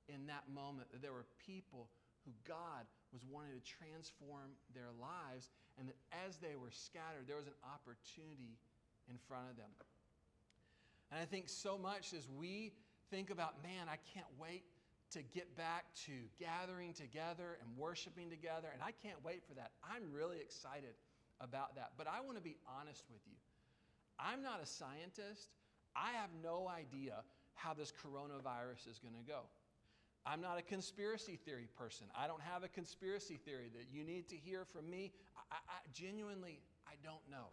in 0.08 0.28
that 0.28 0.44
moment, 0.54 0.92
that 0.92 1.02
there 1.02 1.14
were 1.14 1.26
people 1.46 1.90
who 2.26 2.32
God 2.48 2.86
was 3.14 3.22
wanting 3.30 3.54
to 3.54 3.62
transform 3.62 4.58
their 4.74 4.90
lives, 5.00 5.50
and 5.78 5.88
that 5.88 5.98
as 6.26 6.38
they 6.38 6.56
were 6.56 6.72
scattered, 6.72 7.28
there 7.28 7.38
was 7.38 7.48
an 7.48 7.58
opportunity 7.64 8.58
in 9.10 9.18
front 9.28 9.50
of 9.50 9.58
them. 9.58 9.70
And 11.12 11.22
I 11.22 11.26
think 11.26 11.50
so 11.50 11.78
much 11.78 12.14
as 12.14 12.28
we 12.30 12.74
think 13.12 13.30
about, 13.30 13.62
man, 13.62 13.88
I 13.88 13.98
can't 14.14 14.30
wait 14.40 14.64
to 15.12 15.22
get 15.22 15.56
back 15.56 15.86
to 16.06 16.12
gathering 16.40 16.94
together 16.94 17.58
and 17.62 17.78
worshiping 17.78 18.30
together, 18.30 18.68
and 18.74 18.82
I 18.82 18.92
can't 19.06 19.24
wait 19.24 19.44
for 19.48 19.54
that. 19.54 19.72
I'm 19.84 20.12
really 20.12 20.38
excited 20.42 20.98
about 21.42 21.76
that. 21.76 21.92
But 21.98 22.08
I 22.08 22.22
want 22.22 22.38
to 22.38 22.44
be 22.44 22.58
honest 22.80 23.04
with 23.12 23.22
you. 23.26 23.38
I'm 24.20 24.42
not 24.42 24.62
a 24.62 24.66
scientist. 24.66 25.50
I 25.96 26.12
have 26.20 26.30
no 26.44 26.68
idea 26.68 27.24
how 27.54 27.74
this 27.74 27.92
coronavirus 27.92 28.90
is 28.90 29.00
going 29.00 29.16
to 29.16 29.28
go. 29.28 29.42
I'm 30.26 30.42
not 30.42 30.58
a 30.58 30.62
conspiracy 30.62 31.38
theory 31.46 31.68
person. 31.78 32.08
I 32.18 32.28
don't 32.28 32.42
have 32.42 32.64
a 32.64 32.68
conspiracy 32.68 33.40
theory 33.46 33.70
that 33.76 33.86
you 33.92 34.04
need 34.04 34.28
to 34.30 34.36
hear 34.36 34.66
from 34.66 34.90
me. 34.90 35.12
I, 35.52 35.56
I, 35.56 35.78
genuinely, 35.94 36.62
I 36.88 36.94
don't 37.04 37.22
know. 37.30 37.50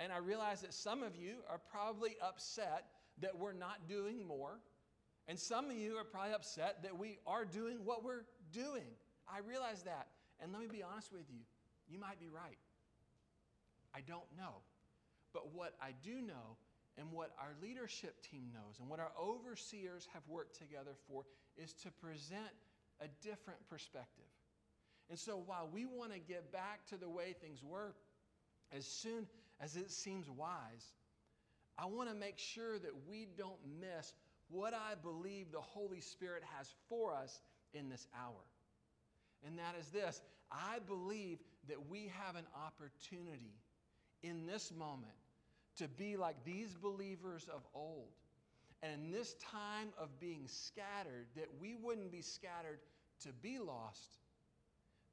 And 0.00 0.12
I 0.12 0.18
realize 0.18 0.60
that 0.62 0.74
some 0.74 1.02
of 1.02 1.16
you 1.16 1.36
are 1.48 1.58
probably 1.70 2.16
upset 2.20 2.86
that 3.20 3.38
we're 3.38 3.52
not 3.52 3.88
doing 3.88 4.26
more. 4.26 4.58
And 5.28 5.38
some 5.38 5.70
of 5.70 5.76
you 5.76 5.96
are 5.96 6.04
probably 6.04 6.34
upset 6.34 6.82
that 6.82 6.98
we 6.98 7.18
are 7.26 7.44
doing 7.44 7.78
what 7.84 8.04
we're 8.04 8.24
doing. 8.52 8.84
I 9.28 9.38
realize 9.46 9.82
that. 9.84 10.08
And 10.40 10.52
let 10.52 10.60
me 10.60 10.68
be 10.68 10.82
honest 10.82 11.12
with 11.12 11.30
you, 11.30 11.40
you 11.88 11.98
might 11.98 12.20
be 12.20 12.28
right. 12.28 12.58
I 13.96 14.00
don't 14.00 14.28
know. 14.36 14.60
But 15.32 15.54
what 15.54 15.74
I 15.80 15.92
do 16.04 16.20
know 16.20 16.56
and 16.98 17.10
what 17.12 17.30
our 17.40 17.54
leadership 17.62 18.22
team 18.30 18.44
knows 18.52 18.78
and 18.80 18.88
what 18.88 19.00
our 19.00 19.12
overseers 19.20 20.06
have 20.12 20.22
worked 20.28 20.58
together 20.58 20.92
for 21.08 21.24
is 21.56 21.72
to 21.84 21.90
present 21.90 22.52
a 23.00 23.08
different 23.22 23.58
perspective. 23.68 24.24
And 25.08 25.18
so 25.18 25.42
while 25.46 25.68
we 25.72 25.86
want 25.86 26.12
to 26.12 26.18
get 26.18 26.52
back 26.52 26.86
to 26.88 26.96
the 26.96 27.08
way 27.08 27.34
things 27.40 27.62
were 27.62 27.94
as 28.76 28.86
soon 28.86 29.26
as 29.60 29.76
it 29.76 29.90
seems 29.90 30.28
wise, 30.28 30.92
I 31.78 31.86
want 31.86 32.08
to 32.08 32.14
make 32.14 32.38
sure 32.38 32.78
that 32.78 33.08
we 33.08 33.28
don't 33.36 33.60
miss 33.80 34.12
what 34.48 34.74
I 34.74 34.94
believe 35.02 35.52
the 35.52 35.60
Holy 35.60 36.00
Spirit 36.00 36.42
has 36.56 36.72
for 36.88 37.14
us 37.14 37.40
in 37.72 37.88
this 37.88 38.06
hour. 38.14 38.42
And 39.46 39.58
that 39.58 39.74
is 39.78 39.88
this 39.88 40.20
I 40.50 40.78
believe 40.86 41.38
that 41.68 41.88
we 41.88 42.10
have 42.24 42.36
an 42.36 42.46
opportunity 42.54 43.54
in 44.22 44.46
this 44.46 44.72
moment 44.72 45.12
to 45.78 45.88
be 45.88 46.16
like 46.16 46.36
these 46.44 46.74
believers 46.74 47.48
of 47.54 47.62
old. 47.74 48.08
And 48.82 48.92
in 48.92 49.10
this 49.10 49.34
time 49.34 49.88
of 49.98 50.20
being 50.20 50.46
scattered, 50.46 51.26
that 51.36 51.48
we 51.60 51.74
wouldn't 51.74 52.12
be 52.12 52.22
scattered 52.22 52.80
to 53.22 53.28
be 53.42 53.58
lost, 53.58 54.18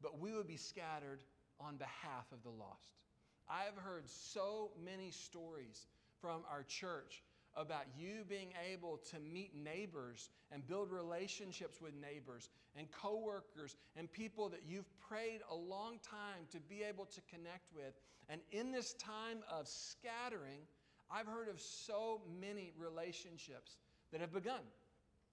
but 0.01 0.19
we 0.19 0.33
would 0.33 0.47
be 0.47 0.57
scattered 0.57 1.23
on 1.59 1.77
behalf 1.77 2.25
of 2.31 2.43
the 2.43 2.49
lost. 2.49 2.91
I 3.49 3.63
have 3.63 3.77
heard 3.77 4.07
so 4.07 4.71
many 4.83 5.11
stories 5.11 5.87
from 6.21 6.41
our 6.49 6.63
church 6.63 7.23
about 7.55 7.85
you 7.97 8.23
being 8.27 8.49
able 8.71 8.97
to 9.11 9.19
meet 9.19 9.51
neighbors 9.55 10.29
and 10.51 10.65
build 10.67 10.91
relationships 10.91 11.79
with 11.81 11.93
neighbors 11.93 12.49
and 12.75 12.87
coworkers 12.91 13.75
and 13.95 14.11
people 14.11 14.49
that 14.49 14.61
you've 14.67 14.89
prayed 14.99 15.41
a 15.51 15.55
long 15.55 15.99
time 16.01 16.45
to 16.51 16.59
be 16.59 16.83
able 16.83 17.05
to 17.05 17.21
connect 17.29 17.71
with. 17.75 17.93
And 18.29 18.41
in 18.51 18.71
this 18.71 18.93
time 18.93 19.39
of 19.51 19.67
scattering, 19.67 20.61
I've 21.11 21.27
heard 21.27 21.49
of 21.49 21.59
so 21.59 22.21
many 22.41 22.71
relationships 22.77 23.77
that 24.11 24.21
have 24.21 24.33
begun. 24.33 24.61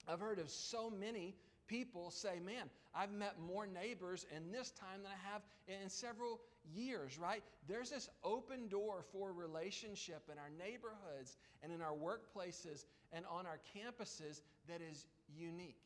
I've 0.07 0.19
heard 0.19 0.39
of 0.39 0.49
so 0.49 0.89
many 0.89 1.35
people 1.67 2.11
say, 2.11 2.39
Man, 2.43 2.69
I've 2.93 3.11
met 3.11 3.35
more 3.39 3.65
neighbors 3.65 4.25
in 4.35 4.51
this 4.51 4.71
time 4.71 5.03
than 5.03 5.11
I 5.11 5.31
have 5.31 5.41
in 5.67 5.89
several 5.89 6.41
years, 6.73 7.17
right? 7.17 7.43
There's 7.67 7.89
this 7.89 8.09
open 8.23 8.67
door 8.67 9.03
for 9.11 9.33
relationship 9.33 10.29
in 10.31 10.37
our 10.37 10.49
neighborhoods 10.57 11.37
and 11.63 11.71
in 11.71 11.81
our 11.81 11.93
workplaces 11.93 12.85
and 13.11 13.25
on 13.29 13.45
our 13.45 13.59
campuses 13.75 14.41
that 14.67 14.81
is 14.81 15.05
unique. 15.27 15.81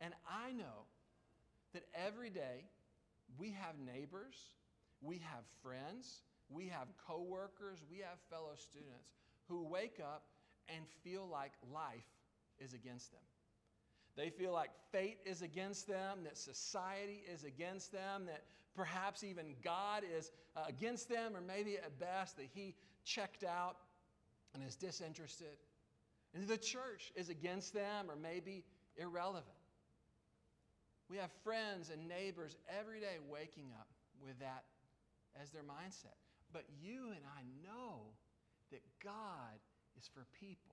And 0.00 0.14
I 0.28 0.52
know 0.52 0.86
that 1.72 1.84
every 1.94 2.30
day 2.30 2.64
we 3.38 3.50
have 3.50 3.74
neighbors, 3.78 4.36
we 5.00 5.18
have 5.18 5.44
friends, 5.62 6.22
we 6.48 6.66
have 6.68 6.88
coworkers, 7.06 7.78
we 7.90 7.98
have 7.98 8.18
fellow 8.28 8.54
students 8.56 9.14
who 9.48 9.64
wake 9.64 10.00
up 10.00 10.24
and 10.68 10.84
feel 11.04 11.28
like 11.30 11.52
life 11.72 12.08
is 12.58 12.74
against 12.74 13.12
them. 13.12 13.20
They 14.16 14.30
feel 14.30 14.52
like 14.52 14.70
fate 14.92 15.18
is 15.24 15.42
against 15.42 15.86
them, 15.86 16.18
that 16.24 16.36
society 16.36 17.22
is 17.32 17.44
against 17.44 17.92
them, 17.92 18.26
that 18.26 18.42
perhaps 18.74 19.24
even 19.24 19.54
God 19.62 20.02
is 20.18 20.30
uh, 20.56 20.64
against 20.68 21.08
them, 21.08 21.36
or 21.36 21.40
maybe 21.40 21.76
at 21.76 21.98
best 21.98 22.36
that 22.36 22.46
He 22.52 22.74
checked 23.04 23.44
out 23.44 23.76
and 24.54 24.62
is 24.62 24.76
disinterested. 24.76 25.58
And 26.34 26.46
the 26.46 26.58
church 26.58 27.12
is 27.16 27.28
against 27.28 27.74
them, 27.74 28.10
or 28.10 28.16
maybe 28.16 28.64
irrelevant. 28.96 29.46
We 31.08 31.16
have 31.16 31.30
friends 31.42 31.90
and 31.90 32.08
neighbors 32.08 32.56
every 32.78 33.00
day 33.00 33.18
waking 33.28 33.72
up 33.78 33.88
with 34.24 34.38
that 34.38 34.64
as 35.40 35.50
their 35.50 35.62
mindset. 35.62 36.14
But 36.52 36.64
you 36.80 37.08
and 37.08 37.24
I 37.36 37.42
know 37.64 38.02
that 38.70 38.82
God 39.02 39.58
is 39.98 40.08
for 40.12 40.24
people 40.38 40.69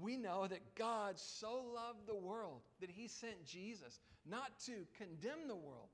we 0.00 0.16
know 0.16 0.46
that 0.46 0.74
God 0.74 1.18
so 1.18 1.62
loved 1.74 2.06
the 2.06 2.14
world 2.14 2.60
that 2.80 2.90
he 2.90 3.08
sent 3.08 3.44
Jesus 3.44 4.00
not 4.28 4.58
to 4.66 4.86
condemn 4.96 5.48
the 5.48 5.56
world, 5.56 5.88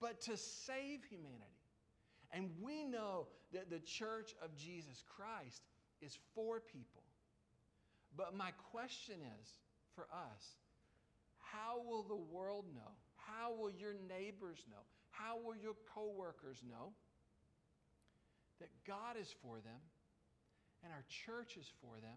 but 0.00 0.20
to 0.22 0.36
save 0.36 1.04
humanity. 1.08 1.44
And 2.32 2.50
we 2.60 2.84
know 2.84 3.26
that 3.52 3.70
the 3.70 3.80
church 3.80 4.34
of 4.42 4.56
Jesus 4.56 5.02
Christ 5.16 5.62
is 6.00 6.16
for 6.34 6.60
people. 6.60 7.02
But 8.16 8.36
my 8.36 8.50
question 8.70 9.16
is 9.40 9.48
for 9.94 10.06
us 10.12 10.56
how 11.38 11.82
will 11.84 12.04
the 12.04 12.14
world 12.32 12.66
know? 12.74 12.92
How 13.16 13.52
will 13.52 13.70
your 13.70 13.94
neighbors 14.08 14.64
know? 14.70 14.82
How 15.10 15.36
will 15.36 15.56
your 15.56 15.74
coworkers 15.92 16.62
know 16.68 16.92
that 18.60 18.68
God 18.86 19.16
is 19.20 19.34
for 19.42 19.56
them 19.56 19.80
and 20.84 20.92
our 20.92 21.04
church 21.08 21.56
is 21.56 21.66
for 21.80 21.96
them 22.00 22.16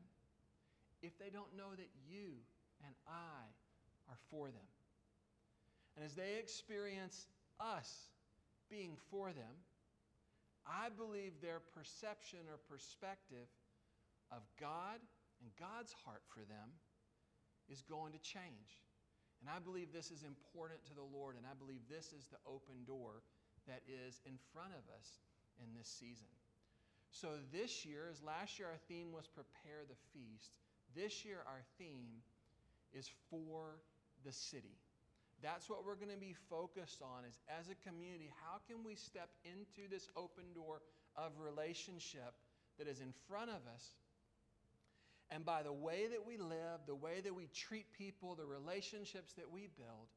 if 1.04 1.20
they 1.20 1.30
don't 1.30 1.52
know 1.56 1.76
that 1.76 1.92
you 2.08 2.40
and 2.82 2.96
I 3.06 3.44
are 4.10 4.18
for 4.32 4.48
them. 4.48 4.72
And 5.96 6.06
as 6.06 6.16
they 6.16 6.40
experience 6.40 7.28
us 7.60 8.10
being 8.72 8.98
for 9.12 9.28
them, 9.30 9.62
I 10.66 10.88
believe 10.90 11.34
their 11.42 11.60
perception 11.60 12.40
or 12.50 12.58
perspective 12.72 13.52
of 14.32 14.42
God 14.60 14.98
and 15.44 15.52
God's 15.60 15.94
heart 16.08 16.24
for 16.32 16.40
them 16.48 16.72
is 17.70 17.84
going 17.84 18.16
to 18.16 18.22
change. 18.24 18.80
And 19.44 19.52
I 19.52 19.60
believe 19.60 19.92
this 19.92 20.10
is 20.10 20.24
important 20.24 20.80
to 20.88 20.96
the 20.96 21.04
Lord, 21.04 21.36
and 21.36 21.44
I 21.44 21.54
believe 21.54 21.84
this 21.92 22.16
is 22.16 22.32
the 22.32 22.40
open 22.48 22.88
door 22.88 23.28
that 23.68 23.84
is 23.84 24.24
in 24.24 24.40
front 24.56 24.72
of 24.72 24.88
us 24.96 25.20
in 25.60 25.68
this 25.76 25.92
season. 25.92 26.32
So, 27.12 27.38
this 27.52 27.86
year, 27.86 28.10
as 28.10 28.24
last 28.24 28.58
year 28.58 28.72
our 28.72 28.82
theme 28.88 29.12
was 29.12 29.28
Prepare 29.28 29.86
the 29.86 30.00
Feast, 30.16 30.56
this 30.96 31.26
year 31.26 31.38
our 31.48 31.62
theme 31.78 32.22
is 32.94 33.10
for 33.30 33.80
the 34.26 34.32
city. 34.32 34.78
That's 35.42 35.70
what 35.70 35.86
we're 35.86 35.96
going 35.96 36.14
to 36.14 36.18
be 36.18 36.36
focused 36.50 37.02
on 37.02 37.26
is 37.28 37.38
as 37.60 37.68
a 37.68 37.76
community, 37.88 38.32
how 38.48 38.60
can 38.68 38.84
we 38.84 38.96
step 38.96 39.30
into 39.44 39.90
this 39.90 40.08
open 40.16 40.46
door 40.56 40.82
of 41.16 41.32
relationship 41.38 42.34
that 42.78 42.88
is 42.88 43.02
in 43.02 43.14
front 43.28 43.50
of 43.50 43.60
us? 43.74 43.84
And 45.32 45.44
by 45.44 45.64
the 45.64 45.74
way 45.74 46.08
that 46.12 46.26
we 46.26 46.38
live, 46.38 46.86
the 46.88 46.96
way 46.96 47.20
that 47.24 47.36
we 47.36 47.50
treat 47.54 47.92
people, 47.92 48.36
the 48.36 48.46
relationships 48.46 49.34
that 49.34 49.52
we 49.52 49.68
build, 49.76 50.08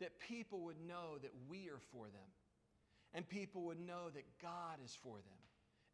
that 0.00 0.18
people 0.18 0.62
would 0.64 0.80
know 0.80 1.18
that 1.22 1.32
we 1.48 1.68
are 1.68 1.80
for 1.92 2.06
them. 2.06 2.30
And 3.12 3.28
people 3.28 3.62
would 3.64 3.80
know 3.80 4.08
that 4.14 4.24
God 4.40 4.78
is 4.84 4.96
for 5.02 5.16
them. 5.16 5.40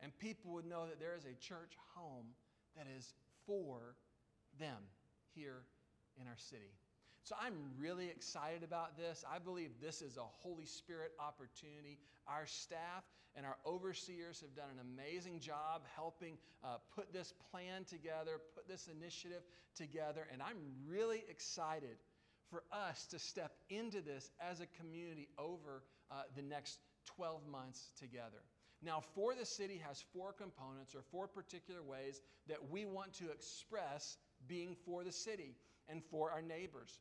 And 0.00 0.16
people 0.18 0.52
would 0.52 0.66
know 0.66 0.86
that 0.86 1.00
there 1.00 1.16
is 1.16 1.24
a 1.24 1.34
church 1.40 1.76
home 1.94 2.26
that 2.76 2.86
is 2.96 3.14
for 3.46 3.96
them 4.58 4.78
here 5.34 5.62
in 6.20 6.26
our 6.26 6.38
city. 6.38 6.72
So 7.22 7.34
I'm 7.40 7.54
really 7.78 8.06
excited 8.06 8.62
about 8.62 8.96
this. 8.96 9.24
I 9.28 9.38
believe 9.38 9.70
this 9.82 10.00
is 10.00 10.16
a 10.16 10.22
Holy 10.22 10.64
Spirit 10.64 11.10
opportunity. 11.18 11.98
Our 12.28 12.46
staff 12.46 13.02
and 13.34 13.44
our 13.44 13.56
overseers 13.66 14.40
have 14.40 14.54
done 14.54 14.70
an 14.72 14.80
amazing 14.80 15.40
job 15.40 15.82
helping 15.94 16.38
uh, 16.64 16.76
put 16.94 17.12
this 17.12 17.34
plan 17.50 17.84
together, 17.84 18.40
put 18.54 18.68
this 18.68 18.88
initiative 18.88 19.42
together, 19.74 20.26
and 20.32 20.40
I'm 20.40 20.56
really 20.88 21.24
excited 21.28 21.96
for 22.48 22.62
us 22.72 23.06
to 23.06 23.18
step 23.18 23.52
into 23.70 24.00
this 24.00 24.30
as 24.40 24.60
a 24.60 24.66
community 24.80 25.28
over 25.36 25.82
uh, 26.10 26.22
the 26.36 26.42
next 26.42 26.78
12 27.16 27.46
months 27.50 27.90
together. 27.98 28.42
Now, 28.86 29.02
For 29.16 29.34
the 29.34 29.44
City 29.44 29.82
has 29.84 30.04
four 30.12 30.32
components 30.32 30.94
or 30.94 31.02
four 31.10 31.26
particular 31.26 31.82
ways 31.82 32.20
that 32.46 32.70
we 32.70 32.84
want 32.84 33.12
to 33.14 33.30
express 33.32 34.16
being 34.46 34.76
for 34.86 35.02
the 35.02 35.10
city 35.10 35.56
and 35.88 36.04
for 36.04 36.30
our 36.30 36.40
neighbors. 36.40 37.00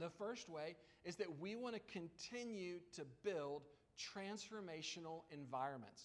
The 0.00 0.10
first 0.10 0.48
way 0.48 0.74
is 1.04 1.14
that 1.16 1.38
we 1.38 1.54
want 1.54 1.76
to 1.76 1.80
continue 1.92 2.80
to 2.96 3.02
build 3.22 3.62
transformational 3.96 5.22
environments. 5.30 6.02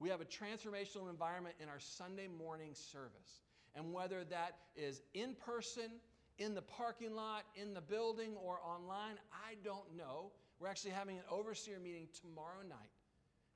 We 0.00 0.08
have 0.08 0.20
a 0.20 0.24
transformational 0.24 1.08
environment 1.08 1.54
in 1.60 1.68
our 1.68 1.78
Sunday 1.78 2.26
morning 2.26 2.74
service. 2.74 3.42
And 3.76 3.92
whether 3.92 4.24
that 4.24 4.56
is 4.74 5.02
in 5.14 5.34
person, 5.34 5.90
in 6.38 6.54
the 6.56 6.62
parking 6.62 7.14
lot, 7.14 7.44
in 7.54 7.74
the 7.74 7.80
building, 7.80 8.32
or 8.44 8.58
online, 8.66 9.18
I 9.32 9.54
don't 9.62 9.96
know. 9.96 10.32
We're 10.58 10.68
actually 10.68 10.90
having 10.90 11.16
an 11.16 11.24
overseer 11.30 11.78
meeting 11.78 12.08
tomorrow 12.20 12.62
night. 12.68 12.90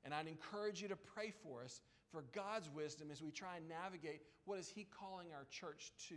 And 0.03 0.13
I'd 0.13 0.27
encourage 0.27 0.81
you 0.81 0.87
to 0.87 0.95
pray 0.95 1.33
for 1.43 1.63
us 1.63 1.81
for 2.11 2.25
God's 2.33 2.69
wisdom 2.69 3.09
as 3.11 3.21
we 3.21 3.31
try 3.31 3.57
and 3.57 3.69
navigate 3.69 4.21
what 4.45 4.59
is 4.59 4.69
He 4.69 4.85
calling 4.99 5.27
our 5.33 5.45
church 5.49 5.91
to 6.09 6.15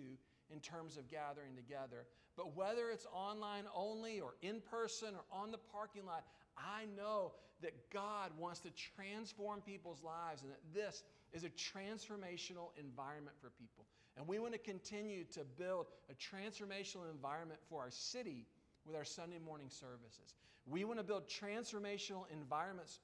in 0.50 0.60
terms 0.60 0.96
of 0.96 1.08
gathering 1.08 1.54
together. 1.56 2.06
But 2.36 2.56
whether 2.56 2.90
it's 2.90 3.06
online 3.12 3.64
only 3.74 4.20
or 4.20 4.34
in 4.42 4.60
person 4.60 5.14
or 5.14 5.24
on 5.30 5.50
the 5.50 5.58
parking 5.58 6.04
lot, 6.04 6.24
I 6.56 6.86
know 6.96 7.32
that 7.62 7.90
God 7.90 8.30
wants 8.38 8.60
to 8.60 8.70
transform 8.70 9.60
people's 9.60 10.02
lives 10.02 10.42
and 10.42 10.50
that 10.50 10.60
this 10.74 11.04
is 11.32 11.44
a 11.44 11.50
transformational 11.50 12.70
environment 12.78 13.36
for 13.40 13.50
people. 13.50 13.86
And 14.16 14.26
we 14.26 14.38
want 14.38 14.52
to 14.52 14.58
continue 14.58 15.24
to 15.32 15.40
build 15.58 15.86
a 16.10 16.14
transformational 16.14 17.10
environment 17.10 17.60
for 17.68 17.80
our 17.80 17.90
city 17.90 18.46
with 18.86 18.94
our 18.94 19.04
Sunday 19.04 19.38
morning 19.44 19.68
services. 19.70 20.34
We 20.66 20.84
want 20.84 20.98
to 20.98 21.04
build 21.04 21.28
transformational 21.28 22.24
environments 22.32 23.00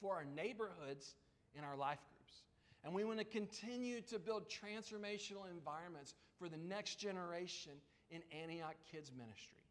for 0.00 0.14
our 0.14 0.24
neighborhoods 0.24 1.14
in 1.56 1.64
our 1.64 1.76
life 1.76 1.98
groups. 2.12 2.42
And 2.84 2.94
we 2.94 3.04
want 3.04 3.18
to 3.18 3.24
continue 3.24 4.00
to 4.02 4.18
build 4.18 4.44
transformational 4.48 5.50
environments 5.50 6.14
for 6.38 6.48
the 6.48 6.56
next 6.56 6.96
generation 6.96 7.72
in 8.10 8.22
Antioch 8.40 8.76
Kids 8.92 9.10
Ministry. 9.16 9.62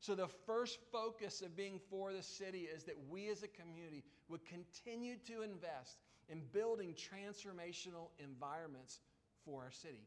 So, 0.00 0.14
the 0.14 0.28
first 0.46 0.78
focus 0.92 1.40
of 1.40 1.56
being 1.56 1.80
for 1.90 2.12
the 2.12 2.22
city 2.22 2.68
is 2.72 2.84
that 2.84 2.96
we 3.08 3.30
as 3.30 3.42
a 3.42 3.48
community 3.48 4.04
would 4.28 4.44
continue 4.44 5.16
to 5.26 5.42
invest 5.42 5.96
in 6.28 6.42
building 6.52 6.94
transformational 6.94 8.08
environments 8.18 9.00
for 9.44 9.62
our 9.62 9.70
city. 9.70 10.06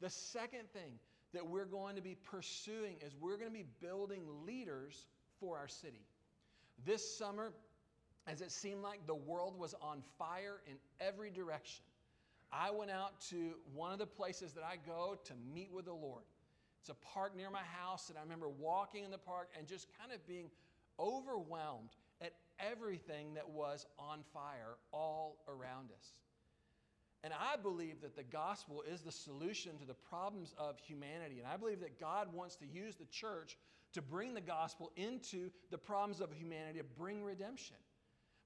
The 0.00 0.10
second 0.10 0.70
thing 0.72 0.98
that 1.32 1.46
we're 1.46 1.66
going 1.66 1.96
to 1.96 2.02
be 2.02 2.16
pursuing 2.30 2.96
is 3.04 3.14
we're 3.20 3.36
going 3.36 3.50
to 3.50 3.58
be 3.58 3.66
building 3.80 4.22
leaders 4.46 5.06
for 5.38 5.58
our 5.58 5.68
city. 5.68 6.06
This 6.84 7.16
summer, 7.16 7.52
as 8.26 8.40
it 8.40 8.50
seemed 8.50 8.82
like 8.82 9.06
the 9.06 9.14
world 9.14 9.58
was 9.58 9.74
on 9.80 10.02
fire 10.18 10.60
in 10.66 10.76
every 11.00 11.30
direction, 11.30 11.84
I 12.52 12.70
went 12.70 12.90
out 12.90 13.20
to 13.30 13.54
one 13.74 13.92
of 13.92 13.98
the 13.98 14.06
places 14.06 14.52
that 14.52 14.64
I 14.64 14.76
go 14.86 15.16
to 15.24 15.32
meet 15.54 15.70
with 15.72 15.84
the 15.84 15.92
Lord. 15.92 16.24
It's 16.80 16.90
a 16.90 16.94
park 17.14 17.36
near 17.36 17.50
my 17.50 17.64
house, 17.64 18.08
and 18.08 18.18
I 18.18 18.22
remember 18.22 18.48
walking 18.48 19.04
in 19.04 19.10
the 19.10 19.18
park 19.18 19.48
and 19.58 19.66
just 19.66 19.88
kind 19.98 20.12
of 20.12 20.24
being 20.26 20.50
overwhelmed 20.98 21.90
at 22.20 22.32
everything 22.60 23.34
that 23.34 23.48
was 23.48 23.86
on 23.98 24.20
fire 24.32 24.76
all 24.92 25.44
around 25.48 25.90
us. 25.90 26.12
And 27.24 27.32
I 27.34 27.56
believe 27.56 28.02
that 28.02 28.14
the 28.14 28.22
gospel 28.22 28.84
is 28.88 29.00
the 29.00 29.10
solution 29.10 29.76
to 29.78 29.84
the 29.84 29.94
problems 29.94 30.54
of 30.58 30.78
humanity. 30.78 31.38
And 31.38 31.46
I 31.46 31.56
believe 31.56 31.80
that 31.80 31.98
God 31.98 32.32
wants 32.32 32.54
to 32.56 32.66
use 32.66 32.94
the 32.94 33.06
church 33.06 33.56
to 33.94 34.02
bring 34.02 34.34
the 34.34 34.40
gospel 34.40 34.92
into 34.96 35.50
the 35.70 35.78
problems 35.78 36.20
of 36.20 36.32
humanity, 36.32 36.78
to 36.78 36.84
bring 36.96 37.24
redemption. 37.24 37.76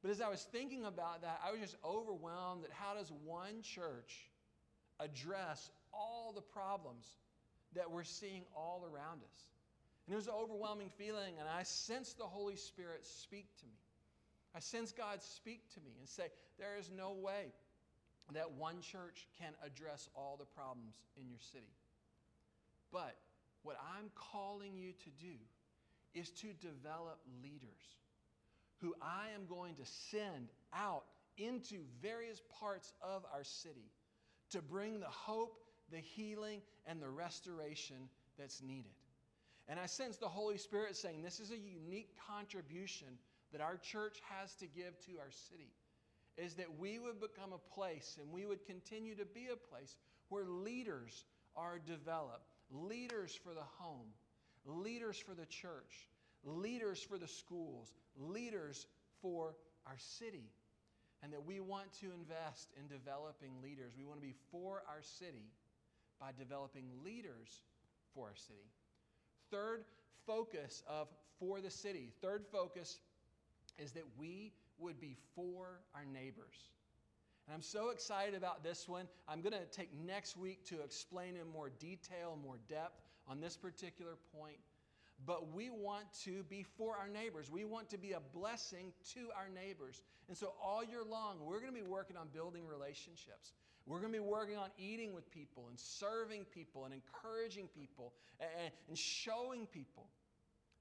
But 0.03 0.11
as 0.11 0.21
I 0.21 0.29
was 0.29 0.47
thinking 0.51 0.85
about 0.85 1.23
that, 1.23 1.41
I 1.47 1.51
was 1.51 1.61
just 1.61 1.77
overwhelmed 1.85 2.65
that 2.65 2.71
how 2.73 2.95
does 2.95 3.13
one 3.25 3.63
church 3.63 4.31
address 4.99 5.71
all 5.93 6.33
the 6.35 6.41
problems 6.41 7.07
that 7.75 7.91
we're 7.91 8.05
seeing 8.05 8.45
all 8.57 8.85
around 8.85 9.21
us? 9.23 9.49
And 10.07 10.15
it 10.15 10.17
was 10.17 10.27
an 10.27 10.35
overwhelming 10.35 10.91
feeling, 10.97 11.35
and 11.39 11.49
I 11.49 11.63
sensed 11.65 12.19
the 12.19 12.25
Holy 12.25 12.57
Spirit 12.57 13.07
speak 13.07 13.47
to 13.61 13.67
me. 13.67 13.79
I 14.55 14.61
sensed 14.61 14.97
God 14.97 15.23
speak 15.23 15.63
to 15.75 15.81
me 15.81 15.93
and 16.01 16.09
say, 16.09 16.25
There 16.59 16.77
is 16.79 16.91
no 16.97 17.13
way 17.13 17.53
that 18.33 18.51
one 18.53 18.81
church 18.81 19.29
can 19.39 19.53
address 19.65 20.09
all 20.15 20.37
the 20.39 20.47
problems 20.47 20.97
in 21.21 21.29
your 21.29 21.39
city. 21.53 21.73
But 22.93 23.17
what 23.63 23.77
I'm 23.97 24.11
calling 24.15 24.77
you 24.77 24.93
to 24.93 25.11
do 25.21 25.35
is 26.15 26.31
to 26.31 26.49
develop 26.55 27.21
leaders 27.43 28.01
who 28.81 28.95
I 29.03 29.27
am 29.35 29.47
going 29.47 29.75
to 29.77 29.85
send 29.85 30.49
out 30.75 31.05
into 31.37 31.77
various 32.03 32.43
parts 32.61 32.93
of 33.03 33.25
our 33.33 33.45
city 33.45 33.91
to 34.51 34.61
bring 34.61 35.01
the 35.01 35.07
hope, 35.07 35.61
the 35.91 35.99
healing, 35.99 36.61
and 36.87 37.01
the 37.01 37.09
restoration 37.09 38.09
that's 38.39 38.63
needed. 38.63 38.93
And 39.69 39.79
I 39.79 39.87
sense 39.87 40.17
the 40.17 40.29
Holy 40.29 40.59
Spirit 40.59 40.97
saying 40.97 41.23
this 41.23 41.41
is 41.41 41.51
a 41.51 41.57
unique 41.57 42.11
contribution 42.29 43.09
that 43.53 43.61
our 43.61 43.77
church 43.77 44.21
has 44.29 44.55
to 44.57 44.67
give 44.67 44.99
to 45.07 45.19
our 45.21 45.31
city 45.31 45.73
is 46.37 46.55
that 46.55 46.79
we 46.79 46.99
would 46.99 47.21
become 47.21 47.53
a 47.53 47.75
place 47.75 48.19
and 48.21 48.33
we 48.33 48.47
would 48.47 48.65
continue 48.65 49.15
to 49.15 49.25
be 49.25 49.49
a 49.53 49.57
place 49.57 49.97
where 50.29 50.45
leaders 50.45 51.25
are 51.57 51.79
developed, 51.79 52.47
leaders 52.71 53.35
for 53.35 53.53
the 53.53 53.67
home, 53.79 54.07
leaders 54.65 55.19
for 55.19 55.35
the 55.35 55.47
church, 55.47 56.09
leaders 56.45 57.03
for 57.03 57.19
the 57.19 57.29
schools, 57.29 57.93
leaders 58.19 58.87
for 59.23 59.55
our 59.87 59.97
city. 59.99 60.51
And 61.23 61.33
that 61.35 61.45
we 61.45 61.61
want 61.61 61.93
to 62.01 62.07
invest 62.13 62.71
in 62.81 62.89
developing 62.89 63.51
leaders. 63.63 63.93
We 63.99 64.07
want 64.07 64.21
to 64.21 64.27
be 64.27 64.35
for 64.51 64.83
our 64.89 65.03
city 65.03 65.53
by 66.19 66.31
developing 66.39 66.85
leaders 67.05 67.63
for 68.15 68.29
our 68.29 68.37
city. 68.37 68.71
Third 69.51 69.85
focus 70.27 70.83
of 70.89 71.09
for 71.39 71.61
the 71.61 71.71
city, 71.71 72.11
third 72.23 72.45
focus 72.51 73.01
is 73.79 73.93
that 73.93 74.05
we 74.19 74.53
would 74.79 75.01
be 75.01 75.17
for 75.35 75.81
our 75.95 76.05
neighbors. 76.05 76.71
And 77.47 77.55
I'm 77.55 77.63
so 77.63 77.91
excited 77.91 78.35
about 78.35 78.63
this 78.63 78.89
one. 78.89 79.07
I'm 79.29 79.41
going 79.41 79.55
to 79.55 79.65
take 79.77 79.91
next 80.07 80.37
week 80.37 80.65
to 80.67 80.81
explain 80.83 81.37
in 81.37 81.51
more 81.53 81.71
detail, 81.81 82.39
more 82.43 82.59
depth 82.69 83.01
on 83.29 83.41
this 83.41 83.57
particular 83.57 84.13
point. 84.39 84.59
But 85.27 85.53
we 85.55 85.71
want 85.71 86.05
to 86.25 86.43
be 86.45 86.65
for 86.77 86.97
our 86.97 87.09
neighbors. 87.09 87.51
We 87.51 87.65
want 87.65 87.91
to 87.91 87.99
be 87.99 88.13
a 88.13 88.21
blessing 88.35 88.93
to 89.15 89.21
our 89.37 89.49
neighbors. 89.49 90.03
And 90.29 90.37
so, 90.37 90.55
all 90.63 90.83
year 90.83 91.03
long, 91.09 91.37
we're 91.43 91.61
going 91.61 91.73
to 91.75 91.79
be 91.79 91.87
working 91.87 92.17
on 92.17 92.29
building 92.33 92.67
relationships. 92.67 93.53
We're 93.87 94.01
going 94.01 94.13
to 94.13 94.19
be 94.19 94.25
working 94.25 94.57
on 94.57 94.71
eating 94.79 95.15
with 95.15 95.31
people 95.31 95.67
and 95.69 95.79
serving 95.79 96.45
people 96.45 96.85
and 96.85 96.95
encouraging 96.95 97.69
people 97.69 98.13
and, 98.39 98.73
and 98.89 98.97
showing 98.97 99.67
people 99.67 100.07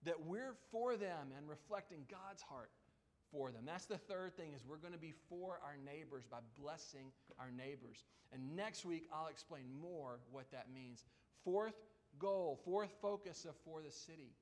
that 0.06 0.26
we're 0.26 0.56
for 0.72 0.96
them 0.96 1.34
and 1.38 1.50
reflecting 1.50 2.06
God's 2.10 2.42
heart 2.42 2.70
for 3.32 3.52
them. 3.52 3.64
That's 3.66 3.86
the 3.86 3.98
third 3.98 4.36
thing 4.36 4.54
is 4.54 4.66
we're 4.66 4.78
going 4.78 4.94
to 4.94 5.00
be 5.00 5.14
for 5.30 5.60
our 5.64 5.78
neighbors 5.86 6.24
by 6.30 6.38
blessing 6.60 7.12
our 7.40 7.52
neighbors. 7.52 8.04
And 8.32 8.56
next 8.56 8.86
week 8.86 9.08
I'll 9.14 9.28
explain 9.28 9.66
more 9.82 10.20
what 10.32 10.52
that 10.52 10.68
means. 10.74 11.04
Fourth 11.44 11.76
goal, 12.20 12.60
fourth 12.64 12.92
focus 13.02 13.46
of 13.46 13.56
for 13.66 13.82
the 13.82 13.92
city 13.92 14.34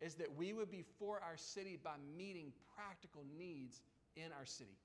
is 0.00 0.14
that 0.14 0.34
we 0.36 0.52
would 0.52 0.70
be 0.70 0.84
for 0.98 1.20
our 1.22 1.36
city 1.36 1.78
by 1.82 1.94
meeting 2.16 2.52
practical 2.76 3.24
needs 3.36 3.82
in 4.16 4.32
our 4.38 4.46
city. 4.46 4.78